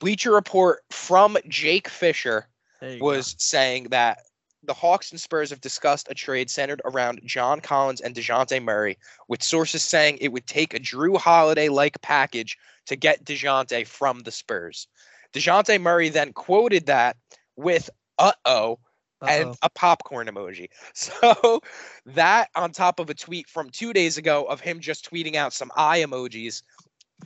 Bleacher 0.00 0.32
Report 0.32 0.80
from 0.90 1.36
Jake 1.48 1.88
Fisher 1.88 2.48
you 2.82 2.98
go. 2.98 3.04
was 3.06 3.34
saying 3.38 3.84
that 3.90 4.18
the 4.64 4.74
Hawks 4.74 5.10
and 5.10 5.20
Spurs 5.20 5.50
have 5.50 5.60
discussed 5.60 6.08
a 6.10 6.14
trade 6.14 6.50
centered 6.50 6.82
around 6.84 7.20
John 7.24 7.60
Collins 7.60 8.00
and 8.00 8.14
DeJounte 8.14 8.62
Murray, 8.62 8.98
with 9.28 9.42
sources 9.42 9.82
saying 9.82 10.18
it 10.20 10.32
would 10.32 10.46
take 10.46 10.74
a 10.74 10.78
Jrue 10.78 11.16
Holiday 11.16 11.68
like 11.68 12.00
package 12.02 12.56
to 12.86 12.96
get 12.96 13.24
DeJounte 13.24 13.86
from 13.86 14.20
the 14.20 14.30
Spurs. 14.30 14.88
DeJounte 15.32 15.80
Murray 15.80 16.08
then 16.08 16.32
quoted 16.32 16.86
that 16.86 17.16
with 17.56 17.90
uh 18.18 18.32
oh 18.44 18.78
and 19.26 19.56
a 19.62 19.70
popcorn 19.70 20.28
emoji. 20.28 20.68
So 20.94 21.60
that 22.06 22.50
on 22.54 22.72
top 22.72 23.00
of 23.00 23.10
a 23.10 23.14
tweet 23.14 23.48
from 23.48 23.70
two 23.70 23.92
days 23.92 24.16
ago 24.18 24.44
of 24.44 24.60
him 24.60 24.80
just 24.80 25.10
tweeting 25.10 25.34
out 25.34 25.52
some 25.52 25.72
eye 25.76 26.00
emojis. 26.00 26.62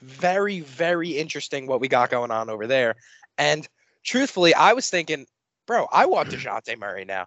Very, 0.00 0.60
very 0.60 1.10
interesting 1.10 1.66
what 1.66 1.80
we 1.80 1.88
got 1.88 2.10
going 2.10 2.30
on 2.30 2.50
over 2.50 2.66
there. 2.66 2.96
And 3.38 3.68
truthfully, 4.02 4.54
I 4.54 4.72
was 4.72 4.90
thinking, 4.90 5.26
bro, 5.66 5.86
I 5.92 6.06
want 6.06 6.28
hmm. 6.28 6.36
DeJounte 6.36 6.78
Murray 6.78 7.04
now. 7.04 7.26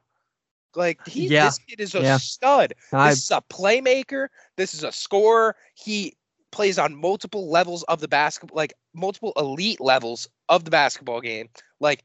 Like 0.76 1.06
he 1.08 1.28
Yeah. 1.28 1.46
this 1.46 1.60
kid 1.60 1.80
is 1.80 1.96
a 1.96 2.02
Yeah. 2.02 2.18
stud. 2.18 2.74
I, 2.92 3.10
This 3.10 3.24
is 3.24 3.32
a 3.32 3.42
playmaker. 3.50 4.28
This 4.58 4.74
is 4.74 4.84
a 4.84 4.92
scorer. 4.92 5.56
He 5.76 6.16
plays 6.52 6.78
on 6.78 6.96
multiple 6.96 7.50
levels 7.50 7.84
of 7.84 8.00
the 8.00 8.08
basketball, 8.08 8.56
like 8.56 8.74
multiple 8.94 9.34
elite 9.38 9.82
levels 9.82 10.28
of 10.50 10.64
the 10.66 10.72
basketball 10.72 11.22
game. 11.22 11.50
Like, 11.80 12.04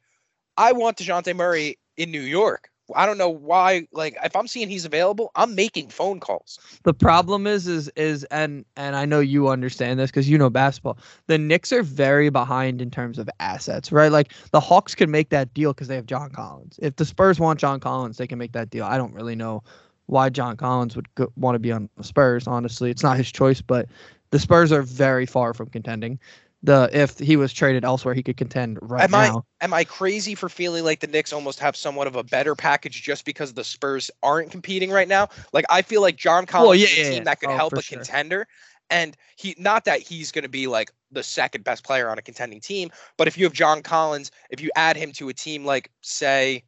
I 0.56 0.72
want 0.72 0.98
DeJounte 0.98 1.34
Murray 1.36 1.78
in 1.96 2.10
New 2.10 2.20
York. 2.20 2.69
I 2.96 3.06
don't 3.06 3.18
know 3.18 3.28
why. 3.28 3.86
Like, 3.92 4.16
if 4.24 4.34
I'm 4.36 4.46
seeing 4.46 4.68
he's 4.68 4.84
available, 4.84 5.30
I'm 5.34 5.54
making 5.54 5.88
phone 5.88 6.20
calls. 6.20 6.58
the 6.84 6.94
problem 6.94 7.46
is 7.46 7.66
is 7.66 7.88
is 7.96 8.24
and 8.24 8.64
and 8.76 8.96
I 8.96 9.04
know 9.04 9.20
you 9.20 9.48
understand 9.48 9.98
this 9.98 10.10
because 10.10 10.28
you 10.28 10.38
know 10.38 10.50
basketball. 10.50 10.98
The 11.26 11.38
Knicks 11.38 11.72
are 11.72 11.82
very 11.82 12.30
behind 12.30 12.80
in 12.80 12.90
terms 12.90 13.18
of 13.18 13.28
assets, 13.40 13.92
right? 13.92 14.12
Like 14.12 14.32
the 14.52 14.60
Hawks 14.60 14.94
can 14.94 15.10
make 15.10 15.30
that 15.30 15.52
deal 15.54 15.72
because 15.72 15.88
they 15.88 15.96
have 15.96 16.06
John 16.06 16.30
Collins. 16.30 16.78
If 16.82 16.96
the 16.96 17.04
Spurs 17.04 17.40
want 17.40 17.60
John 17.60 17.80
Collins, 17.80 18.16
they 18.16 18.26
can 18.26 18.38
make 18.38 18.52
that 18.52 18.70
deal. 18.70 18.84
I 18.84 18.96
don't 18.96 19.14
really 19.14 19.36
know 19.36 19.62
why 20.06 20.28
John 20.28 20.56
Collins 20.56 20.96
would 20.96 21.12
go, 21.14 21.32
want 21.36 21.54
to 21.54 21.60
be 21.60 21.72
on 21.72 21.88
the 21.96 22.04
Spurs. 22.04 22.46
Honestly, 22.46 22.90
it's 22.90 23.02
not 23.02 23.16
his 23.16 23.30
choice, 23.30 23.62
but 23.62 23.86
the 24.30 24.38
Spurs 24.38 24.72
are 24.72 24.82
very 24.82 25.26
far 25.26 25.54
from 25.54 25.68
contending. 25.68 26.18
The 26.62 26.90
if 26.92 27.18
he 27.18 27.36
was 27.36 27.52
traded 27.52 27.84
elsewhere, 27.84 28.14
he 28.14 28.22
could 28.22 28.36
contend 28.36 28.78
right 28.82 29.02
Am 29.04 29.14
I- 29.14 29.28
now. 29.28 29.44
Am 29.62 29.74
I 29.74 29.84
crazy 29.84 30.34
for 30.34 30.48
feeling 30.48 30.84
like 30.84 31.00
the 31.00 31.06
Knicks 31.06 31.32
almost 31.32 31.60
have 31.60 31.76
somewhat 31.76 32.06
of 32.06 32.16
a 32.16 32.22
better 32.24 32.54
package 32.54 33.02
just 33.02 33.24
because 33.26 33.52
the 33.52 33.64
Spurs 33.64 34.10
aren't 34.22 34.50
competing 34.50 34.90
right 34.90 35.08
now? 35.08 35.28
Like, 35.52 35.66
I 35.68 35.82
feel 35.82 36.00
like 36.00 36.16
John 36.16 36.46
Collins 36.46 36.80
yeah, 36.80 36.88
is 36.88 36.92
a 36.98 37.02
team 37.02 37.24
yeah. 37.24 37.24
that 37.24 37.40
could 37.40 37.50
Oh, 37.50 37.56
help 37.56 37.76
a 37.76 37.82
sure. 37.82 37.98
contender. 37.98 38.46
And 38.88 39.16
he, 39.36 39.54
not 39.58 39.84
that 39.84 40.00
he's 40.00 40.32
going 40.32 40.44
to 40.44 40.48
be 40.48 40.66
like 40.66 40.90
the 41.12 41.22
second 41.22 41.62
best 41.64 41.84
player 41.84 42.08
on 42.08 42.18
a 42.18 42.22
contending 42.22 42.60
team, 42.60 42.90
but 43.16 43.28
if 43.28 43.36
you 43.38 43.44
have 43.44 43.52
John 43.52 43.82
Collins, 43.82 44.30
if 44.50 44.60
you 44.60 44.70
add 44.76 44.96
him 44.96 45.12
to 45.12 45.28
a 45.28 45.34
team 45.34 45.64
like, 45.64 45.90
say, 46.00 46.64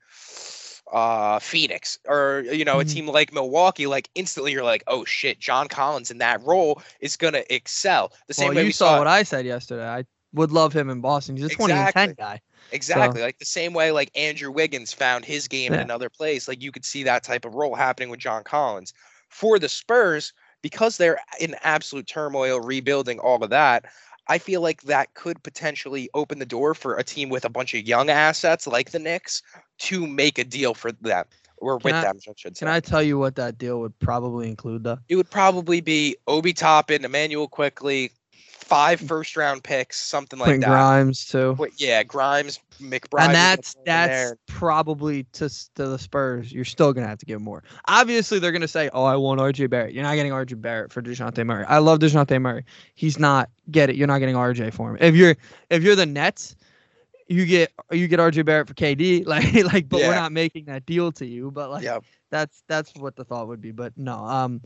uh 0.93 1.39
Phoenix 1.41 1.99
or 2.07 2.45
you 2.53 2.65
know 2.65 2.79
a 2.81 2.85
Mhm. 2.85 2.89
team 2.89 3.07
like 3.09 3.33
Milwaukee 3.33 3.87
like 3.87 4.11
instantly 4.15 4.53
you're 4.53 4.65
like 4.65 4.85
oh 4.87 5.05
shit 5.05 5.41
John 5.41 5.69
Collins 5.69 6.11
in 6.11 6.19
that 6.19 6.43
role 6.43 6.83
is 7.01 7.17
going 7.17 7.33
to 7.35 7.55
excel 7.55 8.13
the 8.29 8.35
same 8.35 8.49
Well, 8.49 8.55
way 8.55 8.65
you 8.65 8.67
we 8.67 8.73
saw 8.73 8.93
saw 8.93 8.99
what 8.99 9.07
I 9.07 9.23
said 9.23 9.47
yesterday. 9.47 9.87
I 9.87 10.05
would 10.33 10.53
love 10.53 10.73
him 10.73 10.91
in 10.91 11.01
Boston. 11.01 11.37
He's 11.37 11.47
a 11.47 11.51
20 11.51 11.79
and 11.79 11.89
10 11.89 12.15
guy. 12.15 12.41
Exactly. 12.71 13.21
Like 13.23 13.39
the 13.39 13.45
same 13.45 13.75
way 13.75 13.93
like 13.93 14.11
Andrew 14.17 14.51
Wiggins 14.51 14.93
found 14.93 15.25
his 15.25 15.49
game 15.49 15.75
in 15.75 15.81
another 15.81 16.09
place. 16.09 16.49
Like 16.49 16.63
you 16.63 16.73
could 16.73 16.85
see 16.85 17.03
that 17.05 17.23
type 17.23 17.45
of 17.45 17.55
role 17.55 17.75
happening 17.75 18.09
with 18.11 18.21
John 18.21 18.45
Collins. 18.45 18.95
For 19.29 19.59
the 19.59 19.69
Spurs, 19.69 20.33
because 20.63 20.97
they're 20.97 21.21
in 21.41 21.57
absolute 21.63 22.07
turmoil, 22.07 22.61
rebuilding 22.61 23.19
all 23.19 23.43
of 23.43 23.51
that, 23.51 23.87
I 24.29 24.39
feel 24.39 24.61
like 24.61 24.83
that 24.83 25.15
could 25.15 25.43
potentially 25.43 26.09
open 26.15 26.39
the 26.39 26.47
door 26.47 26.75
for 26.75 26.97
a 26.97 27.05
team 27.05 27.29
with 27.29 27.45
a 27.45 27.51
bunch 27.51 27.75
of 27.75 27.87
young 27.87 28.09
assets 28.11 28.67
like 28.67 28.91
the 28.91 28.99
Knicks 28.99 29.43
to 29.83 30.07
make 30.07 30.39
a 30.39 30.45
deal 30.45 30.75
for 30.75 30.93
them 30.93 31.25
or 31.59 31.79
Can 31.79 31.85
with 31.85 31.95
I- 31.95 32.03
them, 32.03 32.17
I 32.17 32.33
should 32.37 32.57
say. 32.57 32.65
Can 32.65 32.69
I 32.69 32.81
tell 32.81 33.03
you 33.03 33.19
what 33.19 33.37
that 33.37 33.59
deal 33.59 33.81
would 33.81 33.99
probably 33.99 34.49
include, 34.49 34.85
though? 34.85 34.99
it 35.09 35.17
would 35.17 35.31
probably 35.31 35.81
be 35.81 36.17
Obi 36.27 36.53
Toppin, 36.53 37.05
Immanuel 37.05 37.49
Quickley, 37.49 38.11
five 38.73 39.01
mm. 39.01 39.09
first 39.09 39.37
round 39.37 39.63
picks, 39.63 40.01
something 40.01 40.39
like 40.39 40.61
that. 40.61 40.67
Grimes 40.67 41.27
too. 41.27 41.57
Yeah, 41.77 42.03
Grimes, 42.03 42.59
McBride. 42.81 43.27
and 43.27 43.35
that's 43.35 43.77
that's 43.85 44.35
probably 44.47 45.25
to, 45.33 45.49
to 45.75 45.89
the 45.89 45.99
Spurs. 45.99 46.51
You're 46.51 46.65
still 46.65 46.93
gonna 46.93 47.07
have 47.07 47.19
to 47.19 47.27
give 47.27 47.41
more. 47.41 47.63
Obviously, 47.87 48.39
they're 48.39 48.53
gonna 48.53 48.67
say, 48.67 48.89
"Oh, 48.95 49.05
I 49.05 49.17
want 49.17 49.41
RJ 49.41 49.69
Barrett." 49.69 49.93
You're 49.93 50.05
not 50.05 50.15
getting 50.15 50.33
RJ 50.33 50.61
Barrett 50.61 50.91
for 50.91 51.03
Dejounte 51.03 51.45
Murray. 51.45 51.65
I 51.67 51.79
love 51.79 51.99
Dejounte 51.99 52.41
Murray. 52.41 52.65
He's 52.95 53.19
not 53.19 53.51
get 53.71 53.91
it. 53.91 53.97
You're 53.97 54.07
not 54.07 54.21
getting 54.21 54.37
RJ 54.37 54.73
for 54.73 54.91
him. 54.91 54.97
If 55.01 55.15
you're 55.15 55.37
if 55.69 55.83
you're 55.83 55.97
the 55.97 56.07
Nets, 56.07 56.57
you 57.33 57.47
get 57.47 57.73
you 57.91 58.09
get 58.09 58.19
RJ 58.21 58.45
Barrett 58.45 58.69
for 58.69 58.75
KD. 58.75 59.27
Like 59.33 59.55
like, 59.73 59.89
but 59.89 60.01
we're 60.01 60.15
not 60.15 60.33
making 60.33 60.67
that 60.67 60.85
deal 60.87 61.11
to 61.13 61.27
you. 61.27 61.51
But 61.51 61.71
like, 61.71 61.85
Yep. 61.85 62.05
that's 62.31 62.63
that's 62.69 62.95
what 62.97 63.17
the 63.17 63.25
thought 63.25 63.49
would 63.49 63.61
be. 63.61 63.71
But 63.73 63.97
no, 63.97 64.25
um, 64.25 64.61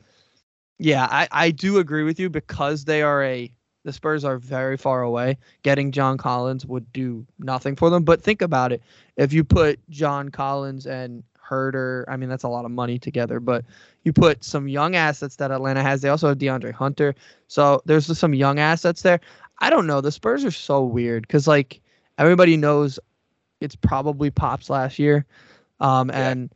yeah, 0.78 1.06
I 1.10 1.28
I 1.30 1.50
do 1.50 1.78
agree 1.78 2.02
with 2.02 2.18
you 2.18 2.28
because 2.28 2.84
they 2.84 3.02
are 3.02 3.22
a 3.22 3.50
the 3.84 3.92
Spurs 3.92 4.24
are 4.24 4.38
very 4.38 4.76
far 4.76 5.02
away. 5.02 5.38
Getting 5.62 5.92
John 5.92 6.18
Collins 6.18 6.66
would 6.66 6.92
do 6.92 7.24
nothing 7.38 7.76
for 7.76 7.88
them. 7.88 8.02
But 8.02 8.22
think 8.22 8.42
about 8.42 8.72
it: 8.72 8.82
if 9.16 9.32
you 9.32 9.44
put 9.44 9.78
John 9.88 10.28
Collins 10.30 10.86
and 10.86 11.22
Huerter, 11.48 12.04
I 12.08 12.16
mean 12.16 12.28
that's 12.28 12.42
a 12.44 12.48
lot 12.48 12.64
of 12.64 12.72
money 12.72 12.98
together. 12.98 13.38
But 13.38 13.64
you 14.02 14.12
put 14.12 14.42
some 14.42 14.66
young 14.66 14.96
assets 14.96 15.36
that 15.36 15.52
Atlanta 15.52 15.82
has. 15.82 16.02
They 16.02 16.08
also 16.08 16.28
have 16.28 16.38
DeAndre 16.38 16.72
Hunter, 16.72 17.14
so 17.46 17.80
there's 17.84 18.18
some 18.18 18.34
young 18.34 18.58
assets 18.58 19.02
there. 19.02 19.20
I 19.60 19.70
don't 19.70 19.86
know. 19.86 20.00
The 20.00 20.12
Spurs 20.12 20.44
are 20.44 20.50
so 20.50 20.82
weird 20.82 21.22
because 21.22 21.46
like 21.46 21.80
everybody 22.18 22.56
knows 22.56 22.98
it's 23.60 23.76
probably 23.76 24.30
Pops 24.30 24.68
last 24.70 24.98
year, 24.98 25.24
um, 25.80 26.08
Yeah. 26.10 26.30
and 26.30 26.52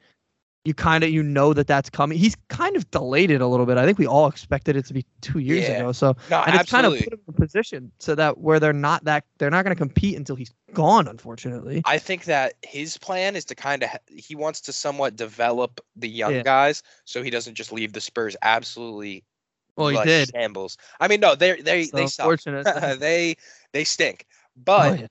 you 0.67 0.75
kind 0.75 1.03
of 1.03 1.09
you 1.09 1.23
know 1.23 1.55
that 1.55 1.67
that's 1.67 1.89
coming. 1.89 2.19
He's 2.19 2.37
kind 2.49 2.77
of 2.77 2.91
delayed 2.91 3.31
it 3.31 3.41
a 3.41 3.47
little 3.47 3.65
bit. 3.65 3.79
I 3.79 3.87
think 3.87 3.99
we 3.99 4.07
all 4.07 4.27
expected 4.27 4.77
it 4.77 4.85
to 4.87 4.93
be 4.95 5.07
two 5.23 5.39
years 5.39 5.67
Yeah. 5.67 5.77
ago. 5.79 5.93
So 5.93 6.15
No, 6.29 6.43
and 6.43 6.55
it's 6.55 6.71
kind 6.71 6.85
of 6.85 6.93
put 6.93 7.13
him 7.15 7.21
in 7.27 7.35
a 7.35 7.41
position 7.41 7.91
so 7.99 8.15
that 8.15 8.37
where 8.39 8.61
they're 8.61 8.75
not 8.75 9.05
that 9.05 9.25
they're 9.39 9.49
not 9.51 9.65
going 9.65 9.75
to 9.75 9.79
compete 9.79 10.19
until 10.19 10.37
he's 10.37 10.53
gone. 10.75 11.09
Unfortunately, 11.09 11.81
I 11.87 11.97
think 11.97 12.25
that 12.25 12.55
his 12.63 12.99
plan 12.99 13.37
is 13.37 13.47
to 13.47 13.55
kind 13.55 13.83
of 13.83 13.89
he 14.07 14.35
wants 14.35 14.61
to 14.63 14.73
somewhat 14.73 15.17
develop 15.17 15.81
the 15.97 16.09
young 16.09 16.35
Yeah. 16.35 16.43
guys 16.43 16.83
so 17.07 17.23
he 17.23 17.31
doesn't 17.31 17.55
just 17.55 17.73
leave 17.73 17.95
the 17.95 18.01
Spurs 18.03 18.37
absolutely 18.43 19.25
well 19.77 19.89
he 19.89 19.97
like, 19.97 20.07
did. 20.07 20.31
shambles. 20.35 20.77
I 21.01 21.09
mean, 21.09 21.21
no, 21.21 21.35
they 21.35 21.63
they 21.63 21.85
So 21.85 21.97
they 21.97 22.07
suck. 22.07 22.41
they 22.99 23.35
they 23.73 23.85
stink. 23.85 24.27
Oh, 24.29 24.63
But 24.63 25.01
yeah. 25.01 25.07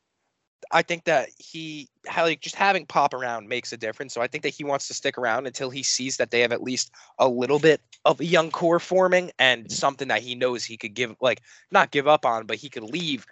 I 0.71 0.81
think 0.83 1.05
that 1.05 1.29
he 1.37 1.89
like 2.15 2.41
just 2.41 2.55
having 2.55 2.85
pop 2.85 3.13
around 3.13 3.47
makes 3.47 3.73
a 3.73 3.77
difference. 3.77 4.13
So 4.13 4.21
I 4.21 4.27
think 4.27 4.43
that 4.43 4.53
he 4.53 4.63
wants 4.63 4.87
to 4.87 4.93
stick 4.93 5.17
around 5.17 5.47
until 5.47 5.69
he 5.69 5.83
sees 5.83 6.17
that 6.17 6.31
they 6.31 6.41
have 6.41 6.51
at 6.51 6.61
least 6.61 6.91
a 7.17 7.27
little 7.27 7.59
bit 7.59 7.81
of 8.05 8.19
a 8.19 8.25
young 8.25 8.51
core 8.51 8.79
forming 8.79 9.31
and 9.39 9.71
something 9.71 10.07
that 10.09 10.21
he 10.21 10.35
knows 10.35 10.63
he 10.63 10.77
could 10.77 10.93
give 10.93 11.15
like 11.21 11.41
not 11.71 11.91
give 11.91 12.07
up 12.07 12.25
on, 12.25 12.45
but 12.45 12.57
he 12.57 12.69
could 12.69 12.83
leave 12.83 13.25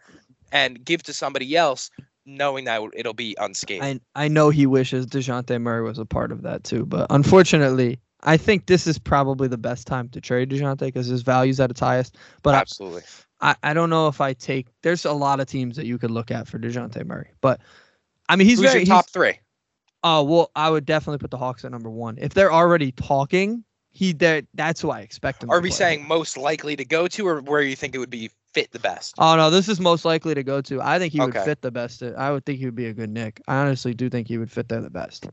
and 0.52 0.84
give 0.84 1.04
to 1.04 1.14
somebody 1.14 1.56
else, 1.56 1.92
knowing 2.26 2.66
that 2.66 2.82
it'll 2.94 3.14
be 3.14 3.36
unscathed. 3.40 3.84
I 3.84 4.00
I 4.16 4.28
know 4.28 4.50
he 4.50 4.66
wishes 4.66 5.06
Dejounte 5.06 5.62
Murray 5.62 5.84
was 5.84 6.00
a 6.00 6.06
part 6.06 6.32
of 6.32 6.42
that 6.42 6.64
too, 6.64 6.86
but 6.86 7.08
unfortunately, 7.10 8.00
I 8.28 8.36
think 8.38 8.66
this 8.66 8.86
is 8.88 9.00
probably 9.00 9.48
the 9.48 9.58
best 9.58 9.88
time 9.88 10.10
to 10.10 10.20
trade 10.20 10.50
Dejounte 10.50 10.80
because 10.80 11.08
his 11.08 11.22
value's 11.22 11.60
at 11.62 11.72
its 11.72 11.80
highest. 11.80 12.18
But 12.44 12.56
Absolutely. 12.56 13.04
I, 13.40 13.56
I 13.64 13.74
don't 13.74 13.90
know 13.90 14.08
if 14.10 14.20
I 14.20 14.34
take. 14.34 14.68
There's 14.84 15.06
a 15.06 15.14
lot 15.14 15.40
of 15.40 15.48
teams 15.48 15.78
that 15.78 15.86
you 15.86 15.98
could 15.98 16.12
look 16.12 16.30
at 16.30 16.48
for 16.48 16.60
Dejounte 16.60 17.06
Murray, 17.06 17.32
but 17.42 17.62
I 18.28 18.36
mean 18.36 18.48
he's 18.48 18.60
Who's 18.60 18.70
very 18.70 18.82
your 18.82 18.86
he's- 18.86 19.06
top 19.06 19.10
three? 19.10 19.40
Oh 20.04 20.24
well, 20.24 20.52
I 20.56 20.70
would 20.70 20.86
definitely 20.86 21.18
put 21.18 21.32
the 21.32 21.38
Hawks 21.38 21.66
at 21.66 21.72
number 21.72 21.90
one. 21.90 22.18
If 22.20 22.34
they're 22.34 22.52
already 22.54 22.92
talking, 22.92 23.64
he 23.92 24.12
that 24.14 24.46
that's 24.54 24.82
who 24.82 24.92
I 24.92 25.00
expect 25.02 25.42
him. 25.42 25.50
Are 25.50 25.60
we 25.60 25.70
play. 25.70 25.76
saying 25.76 26.08
most 26.08 26.38
likely 26.38 26.76
to 26.76 26.86
go 26.86 27.08
to, 27.08 27.28
or 27.28 27.42
where 27.42 27.62
you 27.62 27.76
think 27.76 27.96
it 27.96 27.98
would 27.98 28.10
be 28.12 28.30
fit 28.54 28.72
the 28.72 28.80
best? 28.80 29.16
Oh 29.18 29.36
no, 29.36 29.50
this 29.50 29.68
is 29.68 29.80
most 29.80 30.06
likely 30.06 30.36
to 30.36 30.44
go 30.44 30.62
to. 30.62 30.82
I 30.82 31.00
think 31.00 31.14
he 31.14 31.20
would 31.20 31.34
fit 31.34 31.62
the 31.62 31.72
best. 31.72 32.04
I 32.04 32.32
would 32.32 32.46
think 32.46 32.60
he 32.60 32.66
would 32.66 32.76
be 32.76 32.86
a 32.88 32.94
good 32.94 33.10
Nick. 33.10 33.42
I 33.48 33.58
honestly 33.58 33.94
do 33.94 34.10
think 34.10 34.28
he 34.28 34.38
would 34.38 34.52
fit 34.52 34.70
there 34.70 34.82
the 34.82 34.90
best. 34.90 35.28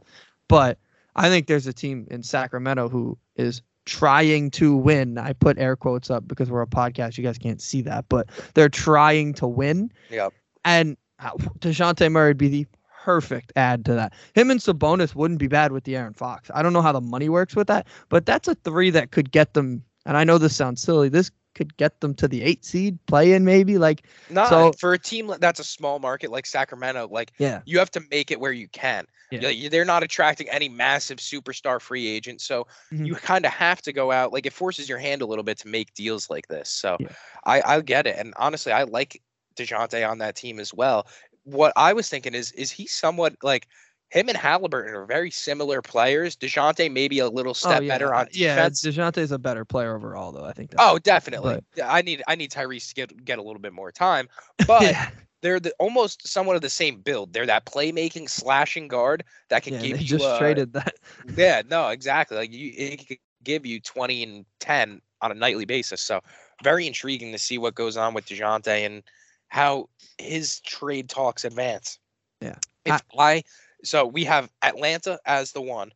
But 0.49 0.79
I 1.17 1.29
think 1.29 1.47
there's 1.47 1.67
a 1.67 1.73
team 1.73 2.07
in 2.11 2.23
Sacramento 2.23 2.89
who 2.89 3.17
is 3.37 3.63
trying 3.87 4.51
to 4.53 4.77
win. 4.77 5.19
I 5.19 5.33
put 5.33 5.59
air 5.59 5.77
quotes 5.77 6.11
up 6.11 6.27
because 6.27 6.51
we're 6.51 6.63
a 6.63 6.67
podcast. 6.67 7.19
You 7.19 7.25
guys 7.25 7.39
can't 7.39 7.61
see 7.61 7.83
that, 7.83 8.07
but 8.09 8.29
they're 8.55 8.69
trying 8.69 9.35
to 9.35 9.47
win. 9.47 9.93
Yep. 10.11 10.33
And 10.65 10.97
uh, 11.19 11.33
Dejounte 11.59 12.11
Murray 12.11 12.31
would 12.31 12.39
be 12.39 12.49
the 12.49 12.67
perfect 13.05 13.53
add 13.57 13.85
to 13.85 13.95
that. 13.95 14.15
Him 14.35 14.51
and 14.51 14.61
Sabonis 14.61 15.15
wouldn't 15.15 15.39
be 15.39 15.49
bad 15.49 15.73
with 15.73 15.85
De'Aaron 15.85 16.17
Fox. 16.17 16.51
I 16.55 16.63
don't 16.63 16.73
know 16.73 16.83
how 16.83 16.93
the 16.93 17.01
money 17.01 17.29
works 17.29 17.55
with 17.55 17.67
that, 17.67 17.87
but 18.09 18.25
that's 18.25 18.49
a 18.49 18.55
three 18.55 18.91
that 18.91 19.11
could 19.11 19.31
get 19.31 19.53
them. 19.55 19.85
And 20.07 20.17
I 20.17 20.25
know 20.25 20.39
this 20.39 20.57
sounds 20.57 20.81
silly. 20.81 21.09
This 21.09 21.31
could 21.55 21.77
get 21.77 22.01
them 22.01 22.15
to 22.15 22.29
the 22.29 22.43
eight 22.43 22.65
seed 22.65 22.99
play 23.07 23.33
in 23.33 23.45
maybe 23.45 23.79
like 23.79 24.03
Not 24.31 24.49
So- 24.49 24.73
for 24.73 24.93
a 24.93 24.99
team 24.99 25.33
that's 25.39 25.61
a 25.61 25.65
small 25.65 25.99
market 25.99 26.31
like 26.31 26.47
Sacramento. 26.47 27.09
Like 27.11 27.33
yeah 27.39 27.61
you 27.65 27.79
have 27.79 27.91
to 27.93 28.03
make 28.11 28.31
it 28.31 28.41
where 28.41 28.53
you 28.53 28.69
can. 28.69 29.07
Yeah. 29.31 29.69
They're 29.69 29.85
not 29.85 30.03
attracting 30.05 30.49
any 30.51 30.69
massive 30.69 31.19
superstar 31.19 31.81
free 31.81 32.07
agent, 32.07 32.41
so 32.41 32.67
Mhm. 32.93 33.07
you 33.07 33.15
kind 33.17 33.45
of 33.45 33.53
have 33.53 33.83
to 33.83 33.93
go 33.93 34.13
out. 34.13 34.33
Like 34.33 34.47
it 34.47 34.53
forces 34.53 34.89
your 34.89 34.99
hand 34.99 35.23
a 35.23 35.27
little 35.27 35.43
bit 35.43 35.59
to 35.59 35.69
make 35.69 35.93
deals 35.95 36.31
like 36.31 36.47
this. 36.49 36.69
So 36.71 36.97
Yeah. 37.01 37.09
I 37.45 37.63
I 37.65 37.81
get 37.81 38.07
it, 38.07 38.17
and 38.19 38.33
honestly, 38.37 38.71
I 38.73 38.85
like 38.85 39.21
Dejounte 39.57 40.09
on 40.09 40.19
that 40.19 40.37
team 40.37 40.61
as 40.61 40.73
well. 40.75 41.07
What 41.45 41.73
I 41.77 41.93
was 41.93 42.09
thinking 42.09 42.35
is, 42.35 42.53
is 42.53 42.71
he 42.71 42.87
somewhat 42.87 43.35
like 43.43 43.67
him 44.15 44.29
and 44.29 44.37
Halliburton 44.37 44.95
are 44.95 45.05
very 45.05 45.31
similar 45.33 45.83
players. 45.83 46.37
Dejounte 46.37 46.91
maybe 46.91 47.19
a 47.19 47.29
little 47.29 47.53
step 47.53 47.81
oh, 47.81 47.83
yeah. 47.83 47.95
better 47.95 48.15
on 48.15 48.27
defense. 48.27 48.85
yeah. 48.85 48.91
Dejounte's 48.91 49.33
a 49.33 49.39
better 49.41 49.65
player 49.65 49.97
overall 49.97 50.31
though 50.31 50.45
I 50.45 50.53
think 50.53 50.73
Oh, 50.79 51.01
definitely. 51.01 51.61
But- 51.75 51.85
I 51.85 52.01
need 52.01 52.23
I 52.29 52.37
need 52.37 52.53
Tyrese 52.53 52.89
to 52.91 52.95
get 52.95 53.25
get 53.25 53.39
a 53.39 53.43
little 53.43 53.61
bit 53.61 53.73
more 53.73 53.91
time, 53.91 54.29
but 54.69 54.83
yeah, 54.83 55.11
they're 55.43 55.59
the, 55.59 55.73
almost 55.81 56.29
somewhat 56.29 56.55
of 56.55 56.63
the 56.63 56.71
same 56.71 57.01
build. 57.01 57.33
They're 57.33 57.47
that 57.47 57.67
playmaking 57.67 58.31
slashing 58.31 58.87
guard 58.87 59.25
that 59.49 59.65
can 59.65 59.75
yeah 59.75 59.81
give 59.81 59.97
they 59.97 60.03
you 60.03 60.09
just 60.09 60.25
uh, 60.25 60.39
traded 60.39 60.73
that 60.75 60.95
Yeah, 61.37 61.63
no, 61.69 61.89
exactly. 61.89 62.37
Like 62.37 62.53
you, 62.53 62.73
it 62.77 63.09
could 63.09 63.19
give 63.43 63.67
you 63.67 63.81
twenty 63.81 64.23
and 64.23 64.47
ten 64.61 65.03
on 65.23 65.33
a 65.33 65.35
nightly 65.35 65.65
basis. 65.65 66.01
So 66.01 66.21
very 66.63 66.87
intriguing 66.87 67.33
to 67.33 67.39
see 67.39 67.59
what 67.59 67.75
goes 67.75 67.97
on 67.97 68.15
with 68.15 68.27
Dejounte 68.27 68.87
and 68.87 69.03
how 69.49 69.89
his 70.19 70.61
trade 70.61 71.09
talks 71.09 71.45
advance. 71.45 71.99
Yeah. 72.41 72.59
If 72.85 73.03
I, 73.19 73.43
so 73.85 74.07
we 74.07 74.25
have 74.25 74.51
Atlanta 74.63 75.19
as 75.27 75.53
the 75.53 75.61
one. 75.63 75.93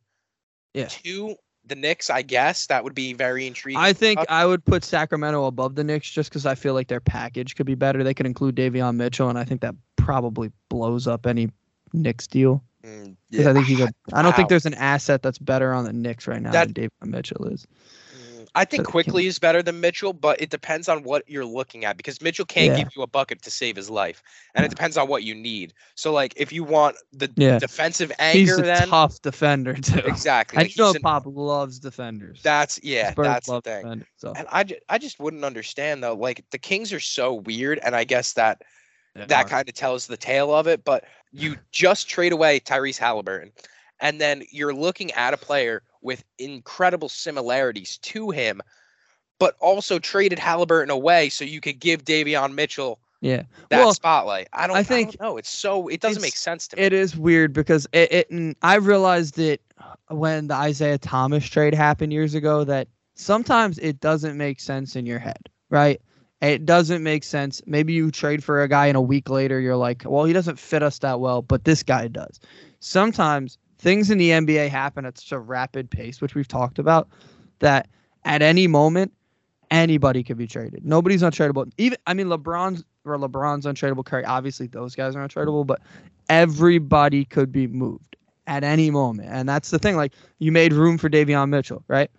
Yeah. 0.73 0.85
Two, 0.87 1.35
the 1.65 1.75
Knicks. 1.75 2.09
I 2.09 2.21
guess 2.21 2.67
that 2.67 2.83
would 2.83 2.95
be 2.95 3.13
very 3.13 3.47
intriguing. 3.47 3.81
I 3.81 3.93
think 3.93 4.19
Uh, 4.19 4.25
I 4.29 4.45
would 4.45 4.63
put 4.65 4.83
Sacramento 4.83 5.45
above 5.45 5.75
the 5.75 5.83
Knicks 5.83 6.09
just 6.09 6.29
because 6.29 6.45
I 6.45 6.55
feel 6.55 6.73
like 6.73 6.87
their 6.87 6.99
package 6.99 7.55
could 7.55 7.65
be 7.65 7.75
better. 7.75 8.03
They 8.03 8.13
could 8.13 8.25
include 8.25 8.55
Davion 8.55 8.95
Mitchell, 8.95 9.29
and 9.29 9.37
I 9.37 9.43
think 9.43 9.61
that 9.61 9.75
probably 9.95 10.51
blows 10.69 11.07
up 11.07 11.25
any 11.27 11.49
Knicks 11.93 12.27
deal. 12.27 12.63
mm, 12.83 13.15
Because 13.29 13.47
I 13.47 13.53
think 13.53 13.65
he's 13.65 13.79
a. 13.81 13.89
I 14.13 14.21
don't 14.21 14.35
think 14.35 14.49
there's 14.49 14.65
an 14.65 14.75
asset 14.75 15.21
that's 15.21 15.39
better 15.39 15.73
on 15.73 15.83
the 15.85 15.93
Knicks 15.93 16.27
right 16.27 16.41
now 16.41 16.51
That- 16.51 16.73
than 16.73 16.89
Davion 16.89 17.11
Mitchell 17.11 17.45
is. 17.47 17.65
I 18.59 18.65
think 18.65 18.85
So 18.85 18.91
Quickley 18.91 19.25
is 19.25 19.39
better 19.39 19.63
than 19.63 19.79
Mitchell, 19.79 20.11
but 20.11 20.41
it 20.41 20.49
depends 20.49 20.89
on 20.89 21.03
what 21.03 21.23
you're 21.27 21.45
looking 21.45 21.85
at 21.85 21.95
because 21.95 22.21
Mitchell 22.21 22.45
can't 22.45 22.71
Yeah. 22.77 22.83
give 22.83 22.89
you 22.95 23.01
a 23.03 23.07
bucket 23.07 23.41
to 23.43 23.49
save 23.51 23.75
his 23.77 23.89
life, 23.89 24.21
and 24.53 24.63
Yeah. 24.63 24.65
it 24.67 24.69
depends 24.69 24.97
on 24.97 25.07
what 25.07 25.23
you 25.23 25.33
need. 25.33 25.73
So, 25.95 26.11
like, 26.11 26.33
if 26.35 26.51
you 26.51 26.65
want 26.65 26.97
the 27.13 27.31
Yeah. 27.37 27.57
defensive 27.59 28.11
He's 28.33 28.57
a 28.57 28.61
then 28.61 28.89
tough 28.89 29.21
defender 29.21 29.73
too. 29.75 29.99
exactly. 30.05 30.57
I 30.57 30.61
like, 30.63 30.77
know 30.77 30.89
an- 30.91 31.01
Pop 31.01 31.23
loves 31.25 31.79
defenders. 31.79 32.41
that's 32.43 32.79
yeah, 32.83 33.11
Spurs 33.11 33.25
that's 33.25 33.47
the 33.47 33.61
thing. 33.61 34.05
so 34.17 34.33
And 34.35 34.47
I, 34.51 34.65
I 34.89 34.97
just 34.97 35.19
wouldn't 35.19 35.45
understand 35.45 36.03
though. 36.03 36.15
Like 36.15 36.43
the 36.51 36.57
Kings 36.57 36.91
are 36.91 36.99
so 36.99 37.33
weird, 37.33 37.79
and 37.83 37.95
I 37.95 38.03
guess 38.03 38.33
that 38.33 38.61
that 39.15 39.47
kind 39.49 39.67
of 39.67 39.73
tells 39.75 40.07
the 40.07 40.17
tale 40.17 40.53
of 40.53 40.67
it. 40.67 40.83
But 40.83 41.05
you 41.31 41.57
just 41.71 42.09
trade 42.09 42.31
away 42.33 42.59
Tyrese 42.59 42.97
Halliburton, 42.97 43.51
and 44.01 44.19
then 44.19 44.43
you're 44.51 44.73
looking 44.73 45.11
at 45.11 45.33
a 45.33 45.37
player 45.37 45.83
with 46.01 46.23
incredible 46.37 47.09
similarities 47.09 47.97
to 47.97 48.29
him, 48.29 48.61
but 49.39 49.55
also 49.59 49.99
traded 49.99 50.39
Halliburton 50.39 50.89
away 50.89 51.29
so 51.29 51.43
you 51.45 51.61
could 51.61 51.79
give 51.79 52.05
Davion 52.05 52.53
Mitchell 52.53 52.99
yeah. 53.21 53.43
that 53.69 53.79
Well, 53.79 53.93
spotlight. 53.93 54.47
I 54.53 54.67
don't. 54.67 54.77
I 54.77 54.83
think 54.83 55.19
no. 55.19 55.37
It's 55.37 55.49
so. 55.49 55.87
It 55.87 55.99
doesn't 55.99 56.21
make 56.21 56.37
sense 56.37 56.67
to 56.69 56.77
me. 56.77 56.83
It 56.83 56.93
is 56.93 57.17
weird 57.17 57.53
because 57.53 57.87
it, 57.91 58.11
it 58.11 58.29
and 58.29 58.55
I 58.61 58.75
realized 58.75 59.37
it 59.39 59.61
when 60.07 60.47
the 60.47 60.55
Isaiah 60.55 60.97
Thomas 60.97 61.45
trade 61.45 61.73
happened 61.73 62.13
years 62.13 62.33
ago 62.33 62.63
that 62.63 62.87
sometimes 63.15 63.77
it 63.79 63.99
doesn't 63.99 64.37
make 64.37 64.59
sense 64.59 64.95
in 64.95 65.05
your 65.05 65.19
head, 65.19 65.49
right? 65.69 66.01
It 66.41 66.65
doesn't 66.65 67.03
make 67.03 67.25
sense. 67.25 67.61
Maybe 67.65 67.91
you 67.91 68.11
trade 68.11 68.43
for 68.43 68.61
a 68.61 68.67
guy 68.69 68.87
and 68.87 68.95
a 68.95 69.01
week 69.01 69.29
later 69.29 69.59
you're 69.59 69.75
like, 69.75 70.03
well, 70.05 70.23
he 70.23 70.31
doesn't 70.31 70.57
fit 70.57 70.81
us 70.81 70.99
that 70.99 71.19
well, 71.19 71.41
but 71.41 71.65
this 71.65 71.83
guy 71.83 72.07
does. 72.07 72.39
Sometimes 72.79 73.57
things 73.79 74.11
in 74.11 74.17
the 74.17 74.29
NBA 74.29 74.69
happen 74.69 75.05
at 75.05 75.17
such 75.17 75.31
a 75.31 75.39
rapid 75.39 75.89
pace, 75.89 76.21
which 76.21 76.35
we've 76.35 76.47
talked 76.47 76.79
about, 76.79 77.09
that 77.59 77.87
at 78.25 78.41
any 78.41 78.67
moment 78.67 79.11
anybody 79.71 80.23
could 80.23 80.37
be 80.37 80.47
traded. 80.47 80.85
Nobody's 80.85 81.21
untradeable. 81.21 81.71
Even 81.77 81.97
I 82.05 82.13
mean 82.13 82.27
LeBron's 82.27 82.83
or 83.05 83.17
LeBron's 83.17 83.65
untradeable. 83.65 84.05
Curry, 84.05 84.25
obviously 84.25 84.67
those 84.67 84.95
guys 84.95 85.15
are 85.15 85.27
untradeable, 85.27 85.65
but 85.65 85.81
everybody 86.27 87.25
could 87.25 87.51
be 87.51 87.67
moved 87.67 88.15
at 88.47 88.63
any 88.63 88.91
moment. 88.91 89.29
And 89.31 89.47
that's 89.47 89.69
the 89.69 89.79
thing. 89.79 89.95
Like 89.95 90.13
you 90.39 90.51
made 90.51 90.73
room 90.73 90.97
for 90.97 91.09
Davion 91.09 91.49
Mitchell, 91.49 91.83
right? 91.87 92.11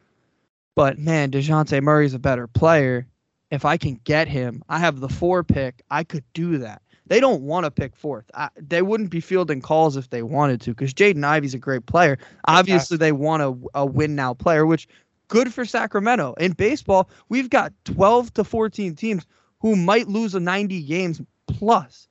But 0.75 0.99
man, 0.99 1.31
DeJounte 1.31 1.83
Murray's 1.83 2.15
a 2.15 2.19
better 2.19 2.47
player. 2.47 3.07
if 3.51 3.65
I 3.65 3.77
can 3.77 4.01
get 4.05 4.29
him, 4.29 4.63
I 4.69 4.79
have 4.79 5.01
the 5.01 5.09
four 5.09 5.43
pick. 5.43 5.83
I 5.91 6.05
could 6.05 6.25
do 6.33 6.59
that. 6.59 6.83
They 7.11 7.19
don't 7.19 7.43
want 7.43 7.65
to 7.65 7.73
pick 7.73 7.97
fourth. 7.97 8.31
I, 8.35 8.51
they 8.57 8.83
wouldn't 8.83 9.11
be 9.11 9.21
fielding 9.21 9.61
calls 9.61 9.97
if 9.97 10.11
they 10.11 10.23
wanted 10.23 10.61
to 10.61 10.71
because 10.71 10.95
Jaden 10.95 11.25
Ivey's 11.25 11.55
a 11.55 11.59
great 11.59 11.87
player. 11.87 12.17
Obviously, 12.47 12.97
they 12.97 13.11
want 13.11 13.43
a, 13.43 13.81
a 13.81 13.85
win 13.85 14.15
now 14.15 14.33
player, 14.33 14.65
which 14.65 14.87
good 15.27 15.53
for 15.53 15.65
Sacramento. 15.65 16.35
In 16.35 16.53
baseball, 16.53 17.11
we've 17.29 17.51
got 17.51 17.73
12 17.85 18.33
to 18.35 18.45
14 18.45 18.95
teams 18.95 19.27
who 19.59 19.75
might 19.75 20.07
lose 20.07 20.37
a 20.37 20.41
90 20.41 20.83
games 20.85 21.21
plus. 21.49 22.07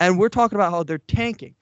And 0.00 0.18
we're 0.18 0.28
talking 0.28 0.56
about 0.56 0.72
how 0.72 0.82
they're 0.82 0.98
tanking. 0.98 1.54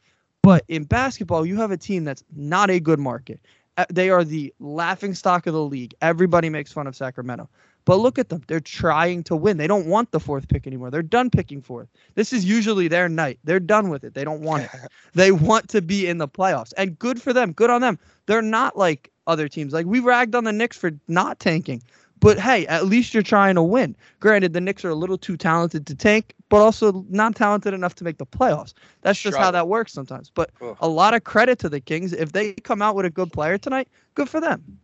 But 0.42 0.64
in 0.68 0.85
basketball, 0.85 1.44
you 1.44 1.57
have 1.57 1.70
a 1.70 1.77
team 1.77 2.05
that's 2.05 2.24
not 2.35 2.70
a 2.70 2.81
good 2.81 2.98
market. 2.98 3.38
Uh, 3.77 3.85
They 3.92 4.09
are 4.09 4.24
the 4.24 4.55
laughing 4.61 5.12
stock 5.12 5.46
of 5.46 5.53
the 5.53 5.62
league. 5.62 5.94
Everybody 6.01 6.48
makes 6.48 6.72
fun 6.72 6.87
of 6.87 6.96
Sacramento. 6.96 7.51
But 7.88 8.01
look 8.01 8.18
at 8.18 8.29
them. 8.29 8.42
They're 8.48 8.61
trying 8.61 9.22
to 9.24 9.35
win. 9.35 9.57
They 9.57 9.66
don't 9.66 9.87
want 9.87 10.11
the 10.11 10.20
fourth 10.20 10.46
pick 10.48 10.66
anymore. 10.66 10.90
They're 10.90 11.01
done 11.01 11.31
picking 11.31 11.62
fourth. 11.62 11.88
This 12.16 12.35
is 12.35 12.44
usually 12.44 12.87
their 12.87 13.09
night. 13.09 13.38
They're 13.44 13.59
done 13.59 13.88
with 13.88 14.05
it. 14.05 14.12
They 14.12 14.24
don't 14.24 14.42
want 14.42 14.64
it. 14.64 14.70
they 15.14 15.33
want 15.33 15.70
to 15.70 15.81
be 15.81 16.07
in 16.07 16.18
the 16.18 16.29
playoffs. 16.29 16.74
And 16.77 16.98
good 16.98 17.22
for 17.22 17.33
them. 17.33 17.53
Good 17.53 17.70
on 17.70 17.81
them. 17.81 17.98
They're 18.27 18.42
not 18.42 18.77
like 18.77 19.11
other 19.27 19.48
teams. 19.48 19.72
Like 19.72 19.87
we 19.87 20.01
ragged 20.01 20.35
on 20.35 20.44
the 20.44 20.53
Knicks 20.53 20.77
for 20.77 20.90
not 21.09 21.40
tanking. 21.40 21.83
But 22.20 22.38
hey, 22.38 22.66
at 22.66 22.85
least 22.85 23.14
you're 23.14 23.22
trying 23.22 23.55
to 23.55 23.62
win. 23.62 23.96
Granted, 24.20 24.53
the 24.53 24.61
Knicks 24.61 24.85
are 24.85 24.90
a 24.90 24.94
little 24.94 25.16
too 25.16 25.38
talented 25.38 25.87
to 25.87 25.94
tank, 25.94 26.35
but 26.51 26.59
also 26.59 27.07
not 27.09 27.37
talented 27.37 27.72
enough 27.72 27.94
to 27.94 28.05
make 28.05 28.18
the 28.18 28.27
playoffs. 28.27 28.74
That's 29.01 29.18
just 29.18 29.38
how 29.38 29.51
that 29.53 29.68
works 29.68 29.94
sometimes. 29.94 30.31
But 30.35 30.51
a 30.81 30.88
lot 30.88 31.14
of 31.14 31.24
credit 31.24 31.59
to 31.61 31.70
the 31.70 31.81
Kings. 31.81 32.12
If 32.12 32.33
they 32.33 32.53
come 32.53 32.83
out 32.83 32.96
with 32.96 33.07
a 33.07 33.11
good 33.11 33.33
player 33.33 33.57
tonight, 33.57 33.88
good 34.14 34.29
for 34.29 34.40
them. 34.42 34.79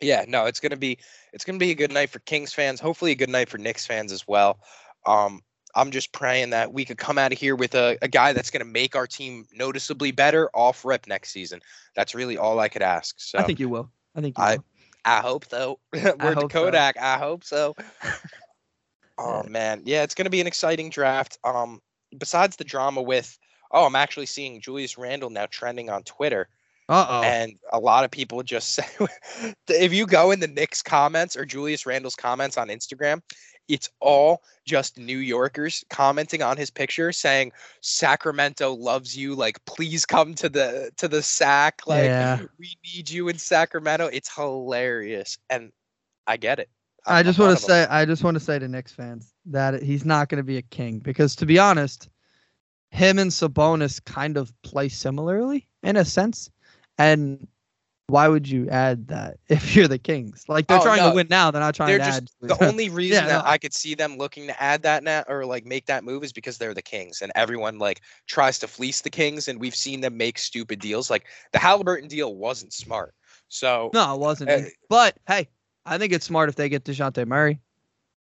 Yeah, 0.00 0.24
no, 0.28 0.46
it's 0.46 0.60
gonna 0.60 0.76
be 0.76 0.98
it's 1.32 1.44
gonna 1.44 1.58
be 1.58 1.70
a 1.70 1.74
good 1.74 1.92
night 1.92 2.10
for 2.10 2.18
Kings 2.20 2.52
fans. 2.52 2.80
Hopefully, 2.80 3.12
a 3.12 3.16
good 3.16 3.30
night 3.30 3.48
for 3.48 3.58
Knicks 3.58 3.86
fans 3.86 4.12
as 4.12 4.26
well. 4.26 4.58
Um, 5.06 5.42
I'm 5.74 5.90
just 5.90 6.12
praying 6.12 6.50
that 6.50 6.72
we 6.72 6.84
could 6.84 6.98
come 6.98 7.18
out 7.18 7.32
of 7.32 7.38
here 7.38 7.54
with 7.54 7.74
a, 7.74 7.98
a 8.02 8.08
guy 8.08 8.32
that's 8.32 8.50
gonna 8.50 8.64
make 8.64 8.96
our 8.96 9.06
team 9.06 9.46
noticeably 9.54 10.10
better 10.10 10.50
off 10.54 10.84
rep 10.84 11.06
next 11.06 11.30
season. 11.30 11.60
That's 11.94 12.14
really 12.14 12.36
all 12.38 12.58
I 12.60 12.68
could 12.68 12.82
ask. 12.82 13.16
So 13.18 13.38
I 13.38 13.42
think 13.42 13.60
you 13.60 13.68
will. 13.68 13.90
I 14.14 14.20
think 14.20 14.36
you 14.38 14.44
I- 14.44 14.56
will. 14.56 14.64
I 15.08 15.20
hope 15.20 15.44
so. 15.48 15.78
Word 15.92 16.18
to 16.18 16.34
hope 16.34 16.40
so. 16.40 16.48
Kodak. 16.48 16.96
I 16.98 17.16
hope 17.16 17.44
so. 17.44 17.76
oh 19.18 19.44
man, 19.44 19.82
yeah, 19.84 20.02
it's 20.02 20.14
gonna 20.14 20.30
be 20.30 20.40
an 20.40 20.48
exciting 20.48 20.90
draft. 20.90 21.38
Um, 21.44 21.80
besides 22.18 22.56
the 22.56 22.64
drama 22.64 23.02
with, 23.02 23.38
oh, 23.70 23.86
I'm 23.86 23.94
actually 23.94 24.26
seeing 24.26 24.60
Julius 24.60 24.98
Randle 24.98 25.30
now 25.30 25.46
trending 25.46 25.90
on 25.90 26.02
Twitter, 26.02 26.48
Uh 26.88 27.06
oh. 27.08 27.22
and 27.22 27.54
a 27.72 27.80
lot 27.80 28.04
of 28.04 28.10
people 28.10 28.42
just 28.42 28.74
say, 28.74 28.84
if 29.68 29.92
you 29.92 30.06
go 30.06 30.30
in 30.30 30.40
the 30.40 30.46
Knicks 30.46 30.82
comments 30.82 31.36
or 31.36 31.44
Julius 31.44 31.84
Randle's 31.86 32.14
comments 32.14 32.56
on 32.56 32.68
Instagram, 32.68 33.20
it's 33.68 33.90
all 34.00 34.42
just 34.64 34.96
New 34.96 35.18
Yorkers 35.18 35.84
commenting 35.90 36.42
on 36.42 36.56
his 36.56 36.70
picture 36.70 37.10
saying 37.12 37.50
Sacramento 37.80 38.72
loves 38.74 39.16
you 39.16 39.34
like 39.34 39.64
please 39.64 40.06
come 40.06 40.34
to 40.34 40.48
the 40.48 40.90
to 40.96 41.08
the 41.08 41.22
sack 41.22 41.82
like 41.86 42.04
Yeah. 42.04 42.42
we 42.58 42.76
need 42.84 43.10
you 43.10 43.28
in 43.28 43.38
Sacramento 43.38 44.06
it's 44.06 44.32
hilarious 44.32 45.38
and 45.50 45.72
I 46.28 46.36
get 46.36 46.60
it 46.60 46.68
I 47.06 47.16
I'm- 47.16 47.24
just 47.24 47.38
I'm 47.38 47.44
one 47.44 47.48
want 47.50 47.58
to 47.60 47.64
say, 47.64 47.86
I 47.86 48.04
just 48.04 48.22
want 48.24 48.34
to 48.36 48.40
say 48.40 48.58
to 48.58 48.68
Knicks 48.68 48.92
fans 48.92 49.32
that 49.46 49.82
he's 49.82 50.04
not 50.04 50.28
going 50.28 50.38
to 50.38 50.44
be 50.44 50.56
a 50.58 50.62
king 50.62 50.98
because, 50.98 51.36
to 51.36 51.46
be 51.46 51.58
honest, 51.58 52.08
him 52.90 53.18
and 53.20 53.30
Sabonis 53.30 54.04
kind 54.04 54.36
of 54.36 54.52
play 54.62 54.88
similarly 54.88 55.68
in 55.84 55.96
a 55.96 56.04
sense. 56.04 56.50
And 56.98 57.46
why 58.08 58.28
would 58.28 58.48
you 58.48 58.68
add 58.68 59.08
that 59.08 59.38
if 59.48 59.74
you're 59.74 59.88
the 59.88 59.98
Kings? 59.98 60.44
Like 60.48 60.66
they're 60.68 60.78
Oh, 60.78 60.82
trying 60.82 60.98
no. 60.98 61.10
to 61.10 61.14
win 61.14 61.26
now. 61.28 61.50
They're 61.50 61.60
not 61.60 61.74
trying 61.74 61.88
they're 61.88 61.98
to 61.98 62.04
just 62.04 62.22
add. 62.42 62.48
the 62.48 62.64
only 62.68 62.88
reason 62.88 63.24
Yeah, 63.24 63.26
that 63.28 63.44
no. 63.44 63.50
I 63.50 63.58
could 63.58 63.74
see 63.74 63.94
them 63.94 64.16
looking 64.16 64.46
to 64.46 64.62
add 64.62 64.82
that 64.82 65.02
now 65.02 65.24
or 65.28 65.44
like 65.44 65.66
make 65.66 65.86
that 65.86 66.04
move 66.04 66.22
is 66.24 66.32
because 66.32 66.58
they're 66.58 66.74
the 66.74 66.82
Kings 66.82 67.20
and 67.22 67.32
everyone 67.34 67.78
like 67.78 68.00
tries 68.28 68.58
to 68.60 68.68
fleece 68.68 69.00
the 69.00 69.10
Kings 69.10 69.48
and 69.48 69.60
we've 69.60 69.74
seen 69.74 70.00
them 70.00 70.16
make 70.16 70.38
stupid 70.38 70.78
deals. 70.78 71.10
Like 71.10 71.26
the 71.52 71.58
Halliburton 71.58 72.08
deal 72.08 72.34
wasn't 72.36 72.72
smart. 72.72 73.14
So 73.48 73.90
no, 73.92 74.14
it 74.14 74.20
wasn't. 74.20 74.50
Uh, 74.50 74.60
but 74.88 75.16
hey, 75.26 75.48
I 75.84 75.98
think 75.98 76.12
it's 76.12 76.26
smart 76.26 76.48
if 76.48 76.54
they 76.56 76.68
get 76.68 76.84
Dejounte 76.84 77.26
Murray. 77.26 77.60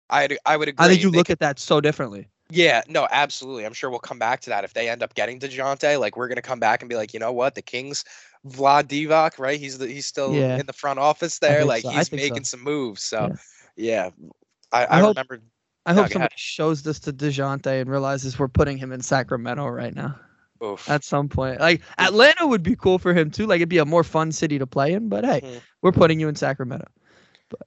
I'd, 0.10 0.38
I 0.46 0.58
would 0.58 0.68
agree. 0.68 0.86
I 0.86 0.90
think 0.90 1.02
you 1.02 1.10
They 1.12 1.18
look 1.18 1.28
could- 1.28 1.34
at 1.34 1.40
that 1.40 1.60
so 1.60 1.82
differently. 1.82 2.28
Yeah, 2.50 2.82
no, 2.88 3.08
absolutely. 3.10 3.66
I'm 3.66 3.74
sure 3.74 3.90
we'll 3.90 4.00
come 4.00 4.20
back 4.20 4.42
to 4.42 4.50
that 4.52 4.64
if 4.64 4.74
they 4.74 4.88
end 4.88 5.02
up 5.02 5.16
getting 5.16 5.40
DeJounte. 5.40 6.00
Like 6.00 6.16
we're 6.18 6.28
gonna 6.28 6.42
come 6.42 6.60
back 6.60 6.82
and 6.84 6.90
be 6.90 6.96
like, 6.96 7.12
you 7.14 7.20
know 7.20 7.32
what, 7.32 7.56
the 7.56 7.62
Kings, 7.64 8.04
Vlade 8.48 8.84
Divac, 8.88 9.40
right? 9.40 9.60
He's 9.60 9.78
the 9.78 9.88
he's 9.88 10.06
still 10.06 10.34
Yeah. 10.34 10.58
in 10.60 10.66
the 10.66 10.74
front 10.74 11.00
office 11.00 11.40
there. 11.40 11.64
Like 11.66 11.84
so. 11.84 11.90
He's 11.90 12.10
think 12.10 12.22
so. 12.22 12.28
making 12.30 12.44
some 12.44 12.64
moves. 12.64 13.04
So 13.04 13.30
Yeah. 13.76 14.10
yeah, 14.16 14.28
I, 14.72 14.86
I, 14.86 14.98
I 14.98 15.00
hope- 15.00 15.16
remember. 15.16 15.42
I 15.86 15.94
hope 15.94 16.08
somebody 16.08 16.20
ahead. 16.32 16.32
shows 16.40 16.82
this 16.84 16.98
to 17.02 17.12
Dejounte 17.12 17.68
and 17.82 17.90
realizes 17.90 18.40
we're 18.40 18.48
putting 18.48 18.78
him 18.78 18.94
in 18.94 19.02
Sacramento 19.02 19.68
right 19.68 19.94
now. 19.94 20.16
Oof. 20.64 20.90
at 20.90 21.04
some 21.04 21.28
point. 21.28 21.60
Like 21.60 21.82
Atlanta 21.98 22.48
would 22.48 22.64
be 22.64 22.78
cool 22.78 22.98
for 22.98 23.14
him 23.14 23.30
too. 23.30 23.46
Like 23.48 23.58
it'd 23.58 23.68
be 23.68 23.80
a 23.80 23.86
more 23.86 24.04
fun 24.06 24.32
city 24.32 24.58
to 24.60 24.66
play 24.66 24.94
in. 24.94 25.10
But 25.10 25.26
hey, 25.26 25.42
Mhm. 25.42 25.62
we're 25.82 25.92
putting 25.92 26.22
you 26.22 26.30
in 26.30 26.36
Sacramento. 26.36 26.88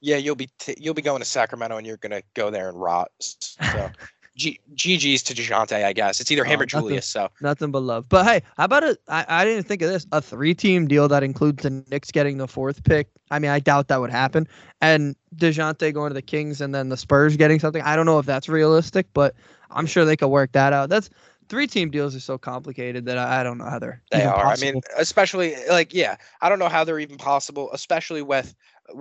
Yeah, 0.01 0.17
you'll 0.17 0.35
be 0.35 0.49
t- 0.59 0.77
you'll 0.81 0.95
be 0.95 1.03
going 1.03 1.19
to 1.21 1.27
Sacramento 1.27 1.77
and 1.77 1.87
you're 1.87 1.99
gonna 1.99 2.23
go 2.35 2.49
there 2.51 2.71
and 2.71 2.81
rot. 2.81 3.11
So 3.21 3.91
G- 4.37 4.61
GG's 4.75 5.23
to 5.25 5.35
DeJounte, 5.35 5.73
I 5.73 5.93
guess. 5.93 6.21
It's 6.21 6.31
either 6.31 6.45
him 6.45 6.61
Oh, 6.61 6.63
or 6.63 6.67
nothing. 6.67 6.81
Julius. 6.81 7.07
So 7.07 7.31
Nothing 7.41 7.71
but 7.71 7.83
love. 7.83 8.09
But 8.09 8.25
hey, 8.27 8.43
how 8.57 8.65
about 8.67 8.85
a? 8.85 8.99
I, 9.09 9.25
I 9.29 9.45
didn't 9.45 9.65
think 9.65 9.83
of 9.83 9.89
this. 9.91 10.07
A 10.13 10.21
three-team 10.21 10.87
deal 10.89 11.09
that 11.09 11.23
includes 11.23 11.63
the 11.63 11.71
Knicks 11.91 12.11
getting 12.11 12.37
the 12.37 12.47
fourth 12.47 12.85
pick. 12.85 13.09
I 13.31 13.39
mean, 13.39 13.51
I 13.51 13.61
doubt 13.61 13.89
that 13.89 14.01
would 14.01 14.11
happen. 14.11 14.47
And 14.81 15.17
Dejounte 15.37 15.93
going 15.95 16.11
to 16.11 16.15
the 16.15 16.23
Kings 16.23 16.61
and 16.61 16.75
then 16.75 16.91
the 16.91 16.97
Spurs 16.97 17.37
getting 17.37 17.59
something. 17.59 17.83
I 17.83 17.97
don't 17.97 18.07
know 18.07 18.19
if 18.19 18.27
that's 18.27 18.49
realistic, 18.49 19.07
but 19.15 19.35
I'm 19.71 19.87
sure 19.87 20.05
they 20.05 20.17
could 20.17 20.29
work 20.29 20.53
that 20.53 20.73
out. 20.73 20.91
That's 20.91 21.09
three-team 21.49 21.91
deals 21.91 22.15
are 22.15 22.21
so 22.21 22.37
complicated 22.37 23.07
that 23.07 23.19
I, 23.19 23.41
I 23.41 23.43
don't 23.43 23.57
know 23.59 23.71
how 23.71 23.79
they're. 23.79 24.03
they 24.11 24.25
are. 24.25 24.47
I 24.47 24.57
mean, 24.57 24.81
especially 24.99 25.55
like 25.71 25.95
yeah, 25.95 26.17
I 26.43 26.49
don't 26.49 26.59
know 26.59 26.69
how 26.69 26.85
they're 26.85 26.99
even 27.01 27.17
possible, 27.17 27.71
especially 27.73 28.21
with 28.23 28.55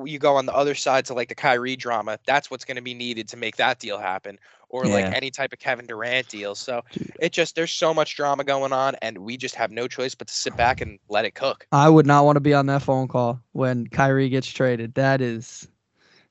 you 0.03 0.17
go 0.17 0.35
on 0.35 0.45
the 0.47 0.55
other 0.55 0.73
side 0.75 1.05
to 1.05 1.13
like 1.13 1.29
the 1.29 1.35
Kyrie 1.35 1.75
drama. 1.75 2.17
That's 2.25 2.49
what's 2.49 2.65
going 2.65 2.77
to 2.77 2.81
be 2.81 2.93
needed 2.93 3.27
to 3.29 3.37
make 3.37 3.57
that 3.57 3.79
deal 3.79 3.99
happen, 3.99 4.39
or 4.69 4.85
like 4.85 5.05
any 5.05 5.31
type 5.31 5.53
of 5.53 5.59
Kevin 5.59 5.85
Durant 5.85 6.27
deal. 6.29 6.55
So 6.55 6.81
Dude. 6.91 7.11
it 7.19 7.31
just 7.31 7.55
there's 7.55 7.71
so 7.71 7.93
much 7.93 8.15
drama 8.15 8.43
going 8.43 8.73
on, 8.73 8.95
and 9.01 9.17
we 9.19 9.37
just 9.37 9.55
have 9.55 9.71
no 9.71 9.87
choice 9.87 10.15
but 10.15 10.27
to 10.27 10.33
sit 10.33 10.55
back 10.57 10.81
and 10.81 10.99
let 11.09 11.25
it 11.25 11.35
cook. 11.35 11.67
I 11.71 11.89
would 11.89 12.05
not 12.05 12.25
want 12.25 12.35
to 12.37 12.41
be 12.41 12.53
on 12.53 12.65
that 12.67 12.81
phone 12.81 13.07
call 13.07 13.39
when 13.53 13.87
Kyrie 13.87 14.29
gets 14.29 14.47
traded. 14.47 14.93
That 14.95 15.21
is, 15.21 15.67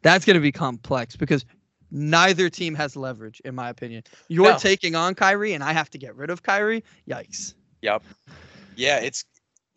that's 0.02 0.24
going 0.24 0.34
to 0.34 0.40
be 0.40 0.52
complex 0.52 1.16
because 1.16 1.44
neither 1.90 2.50
team 2.50 2.74
has 2.74 2.96
leverage, 2.96 3.40
in 3.44 3.54
my 3.54 3.68
opinion. 3.68 4.02
You're 4.28 4.52
No. 4.52 4.58
taking 4.58 4.94
on 4.94 5.14
Kyrie, 5.14 5.54
and 5.54 5.62
I 5.62 5.72
have 5.72 5.90
to 5.90 5.98
get 5.98 6.14
rid 6.16 6.30
of 6.30 6.42
Kyrie. 6.42 6.84
Yikes! 7.08 7.54
Yep. 7.82 8.02
Yeah, 8.76 8.98
it's 8.98 9.24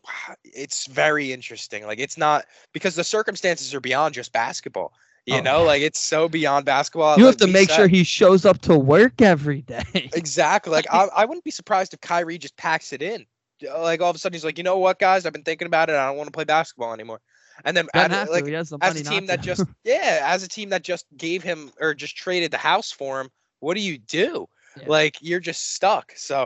it's 0.43 0.88
very 0.88 1.32
interesting. 1.32 1.86
Like 1.86 2.00
it's 2.00 2.17
not 2.17 2.46
because 2.74 2.96
the 2.96 3.04
circumstances 3.04 3.74
are 3.74 3.82
beyond 3.82 4.13
just 4.13 4.32
basketball. 4.34 4.93
You 5.28 5.36
Oh, 5.36 5.42
know, 5.42 5.60
yeah. 5.60 5.66
like 5.68 5.82
it's 5.82 6.00
so 6.00 6.30
beyond 6.30 6.66
basketball. 6.66 7.18
You 7.20 7.26
have 7.26 7.38
to 7.38 7.48
make 7.48 7.70
said. 7.70 7.76
sure 7.76 7.88
he 7.88 8.04
shows 8.06 8.46
up 8.46 8.60
to 8.62 8.78
work 8.78 9.22
every 9.22 9.62
day. 9.62 9.84
Exactly. 10.13 10.72
Like 10.72 10.86
I, 10.92 11.08
I 11.16 11.26
wouldn't 11.26 11.44
be 11.44 11.52
surprised 11.52 11.94
if 11.94 12.00
Kyrie 12.02 12.38
just 12.38 12.56
packs 12.58 12.94
it 12.94 13.02
in. 13.02 13.26
Like 13.62 14.02
all 14.02 14.10
of 14.10 14.16
a 14.16 14.20
sudden 14.20 14.34
he's 14.36 14.46
like, 14.46 14.58
you 14.58 14.63
know 14.63 14.78
what, 14.78 15.00
guys, 15.00 15.26
I've 15.26 15.34
been 15.34 15.44
thinking 15.44 15.66
about 15.66 15.90
it. 15.90 15.96
I 15.96 16.08
don't 16.08 16.16
want 16.18 16.28
to 16.28 16.32
play 16.32 16.46
basketball 16.46 16.94
anymore. 16.94 17.20
And 17.66 17.76
then 17.76 17.88
at- 17.94 18.30
like 18.32 18.46
the 18.46 18.56
as 18.56 18.72
a 18.72 19.04
team 19.04 19.26
that 19.26 19.42
just 19.42 19.63
yeah, 19.84 20.22
as 20.24 20.44
a 20.44 20.48
team 20.48 20.70
that 20.70 20.84
just 20.84 21.06
gave 21.18 21.44
him 21.44 21.72
or 21.82 21.94
just 21.94 22.16
traded 22.16 22.52
the 22.52 22.58
house 22.58 22.92
for 22.92 23.20
him, 23.20 23.30
what 23.60 23.76
do 23.76 23.82
you 23.82 23.98
do? 23.98 24.48
Yeah. 24.80 24.84
Like 24.88 25.18
you're 25.22 25.40
just 25.42 25.74
stuck. 25.74 26.13
So 26.16 26.46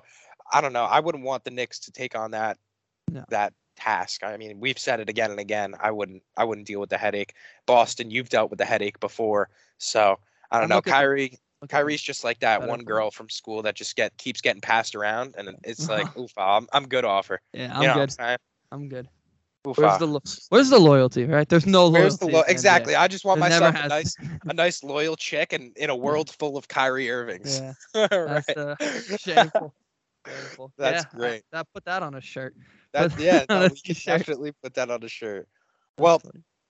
I 0.51 0.59
don't 0.61 0.73
know. 0.73 0.85
I 0.85 1.01
wouldn't 1.01 1.23
want 1.23 1.43
the 1.43 1.51
Knicks 1.51 1.79
to 1.81 1.91
take 1.91 2.15
on 2.17 2.31
that 2.31 2.57
No. 3.11 3.25
that 3.29 3.53
task. 3.81 4.23
I 4.23 4.37
mean, 4.37 4.59
we've 4.59 4.79
said 4.79 4.99
it 4.99 5.09
again 5.09 5.31
and 5.31 5.39
again. 5.39 5.75
I 5.79 5.91
wouldn't 5.91 6.23
I 6.37 6.43
wouldn't 6.43 6.67
deal 6.67 6.79
with 6.79 6.89
the 6.89 6.97
headache. 6.97 7.33
Boston, 7.65 8.11
you've 8.11 8.29
dealt 8.29 8.49
with 8.49 8.59
the 8.59 8.65
headache 8.65 8.99
before. 8.99 9.49
So 9.77 10.19
I 10.51 10.57
don't 10.57 10.63
I'm 10.65 10.69
know. 10.69 10.81
Kyrie 10.81 11.29
him. 11.61 11.67
Kyrie's 11.69 12.01
just 12.01 12.23
like 12.23 12.39
that 12.39 12.67
one 12.67 12.83
girl 12.83 13.11
from 13.11 13.29
school 13.29 13.61
that 13.63 13.75
just 13.75 13.95
get 13.95 14.17
keeps 14.17 14.41
getting 14.41 14.61
passed 14.61 14.95
around, 14.95 15.35
and 15.37 15.49
it's 15.63 15.87
like, 15.87 16.07
oof, 16.17 16.31
I'm 16.37 16.67
I'm 16.73 16.87
good 16.87 17.05
off 17.05 17.27
her. 17.27 17.39
Yeah, 17.53 17.71
I'm 17.75 17.83
know 17.85 17.93
good. 17.93 18.15
I'm? 18.19 18.37
I'm 18.71 18.89
good. 18.89 19.07
Oof, 19.67 19.77
Where's 19.77 19.91
ah. 19.91 19.97
the 19.99 20.07
lo- 20.07 20.21
Where's 20.49 20.69
the 20.69 20.79
loyalty? 20.79 21.25
Right? 21.25 21.47
There's 21.47 21.67
no 21.67 21.85
loyalty. 21.85 22.17
The 22.25 22.31
lo- 22.31 22.39
at 22.39 22.47
the 22.47 22.51
NBA. 22.51 22.51
exactly? 22.51 22.95
I 22.95 23.07
just 23.07 23.25
want 23.25 23.39
There 23.41 23.49
myself 23.49 23.75
a 23.75 23.87
nice 23.87 24.15
a 24.45 24.53
nice 24.53 24.83
loyal 24.83 25.15
chick, 25.15 25.53
and 25.53 25.77
in 25.77 25.91
a 25.91 25.95
world 25.95 26.31
full 26.31 26.57
of 26.57 26.67
Kyrie 26.67 27.11
Irvings. 27.11 27.61
Yeah, 27.61 27.73
right. 28.11 28.43
that's 28.47 28.49
uh, 28.49 28.75
shameful. 29.17 29.73
Shameful. 30.25 30.71
That's 30.77 31.03
yeah, 31.03 31.09
I- 31.13 31.17
great. 31.17 31.43
that 31.51 31.67
put 31.73 31.85
that 31.85 32.01
on 32.01 32.15
a 32.15 32.21
shirt. 32.21 32.55
That, 32.93 33.11
But- 33.11 33.19
yeah, 33.19 33.45
no, 33.49 33.67
we 33.71 33.79
can 33.79 33.95
definitely 34.05 34.51
put 34.63 34.73
that 34.75 34.89
on 34.89 35.03
a 35.03 35.07
shirt. 35.09 35.47
Well. 35.97 36.21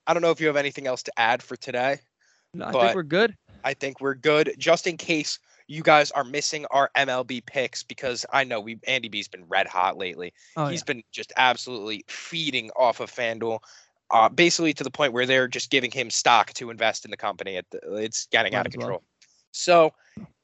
I 0.07 0.13
don't 0.13 0.23
know 0.23 0.31
if 0.31 0.41
you 0.41 0.47
have 0.47 0.57
anything 0.57 0.87
else 0.87 1.03
to 1.03 1.11
add 1.17 1.43
for 1.43 1.55
today. 1.55 1.99
no, 2.55 2.65
I 2.65 2.71
think 2.71 2.95
we're 2.95 3.03
good. 3.03 3.35
I 3.63 3.75
think 3.75 4.01
we're 4.01 4.15
good. 4.15 4.55
Just 4.57 4.87
in 4.87 4.97
case 4.97 5.37
you 5.67 5.83
guys 5.83 6.09
are 6.11 6.23
missing 6.23 6.65
our 6.71 6.89
MLB 6.97 7.45
picks, 7.45 7.83
because 7.83 8.25
I 8.33 8.43
know 8.43 8.59
we 8.59 8.79
Andy 8.87 9.09
B's 9.09 9.27
been 9.27 9.45
red 9.47 9.67
hot 9.67 9.97
lately. 9.97 10.33
Oh, 10.57 10.65
He's 10.65 10.79
yeah. 10.81 10.93
been 10.95 11.03
just 11.11 11.31
absolutely 11.37 12.03
feeding 12.07 12.71
off 12.75 12.99
of 12.99 13.11
FanDuel, 13.11 13.59
uh, 14.09 14.27
basically 14.27 14.73
to 14.73 14.83
the 14.83 14.89
point 14.89 15.13
where 15.13 15.27
they're 15.27 15.47
just 15.47 15.69
giving 15.69 15.91
him 15.91 16.09
stock 16.09 16.51
to 16.53 16.71
invest 16.71 17.05
in 17.05 17.11
the 17.11 17.15
company. 17.17 17.57
At 17.57 17.65
the, 17.69 17.79
it's 17.97 18.25
getting 18.31 18.53
Might 18.53 18.59
out 18.59 18.65
of 18.65 18.73
as 18.73 18.77
well. 18.77 18.85
control. 18.87 19.03
So, 19.51 19.93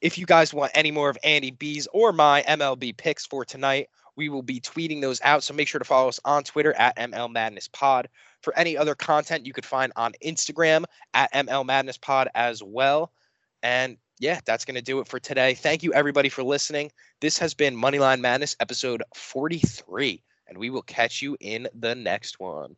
if 0.00 0.16
you 0.16 0.24
guys 0.24 0.54
want 0.54 0.70
any 0.76 0.92
more 0.92 1.10
of 1.10 1.18
Andy 1.24 1.50
B's 1.50 1.88
or 1.92 2.12
my 2.12 2.42
MLB 2.48 2.96
picks 2.96 3.26
for 3.26 3.44
tonight, 3.44 3.88
we 4.18 4.28
will 4.28 4.42
be 4.42 4.60
tweeting 4.60 5.00
those 5.00 5.20
out. 5.22 5.44
So 5.44 5.54
make 5.54 5.68
sure 5.68 5.78
to 5.78 5.84
follow 5.84 6.08
us 6.08 6.18
on 6.24 6.42
Twitter 6.42 6.74
at 6.74 6.96
ML 6.96 7.32
Madness 7.32 7.68
Pod. 7.68 8.08
For 8.42 8.56
any 8.58 8.76
other 8.76 8.94
content 8.94 9.46
you 9.46 9.52
could 9.52 9.64
find 9.64 9.92
on 9.96 10.12
Instagram 10.22 10.84
at 11.14 11.32
ML 11.32 11.64
Madness 11.64 11.96
Pod 11.96 12.28
as 12.34 12.62
well. 12.62 13.12
And 13.62 13.96
yeah, 14.18 14.40
that's 14.44 14.64
going 14.64 14.74
to 14.74 14.82
do 14.82 14.98
it 14.98 15.06
for 15.06 15.20
today. 15.20 15.54
Thank 15.54 15.84
you, 15.84 15.92
everybody, 15.94 16.28
for 16.28 16.42
listening. 16.42 16.90
This 17.20 17.38
has 17.38 17.54
been 17.54 17.76
Moneyline 17.76 18.20
Madness, 18.20 18.56
episode 18.58 19.04
43, 19.14 20.20
and 20.48 20.58
we 20.58 20.70
will 20.70 20.82
catch 20.82 21.22
you 21.22 21.36
in 21.40 21.68
the 21.78 21.94
next 21.94 22.40
one. 22.40 22.76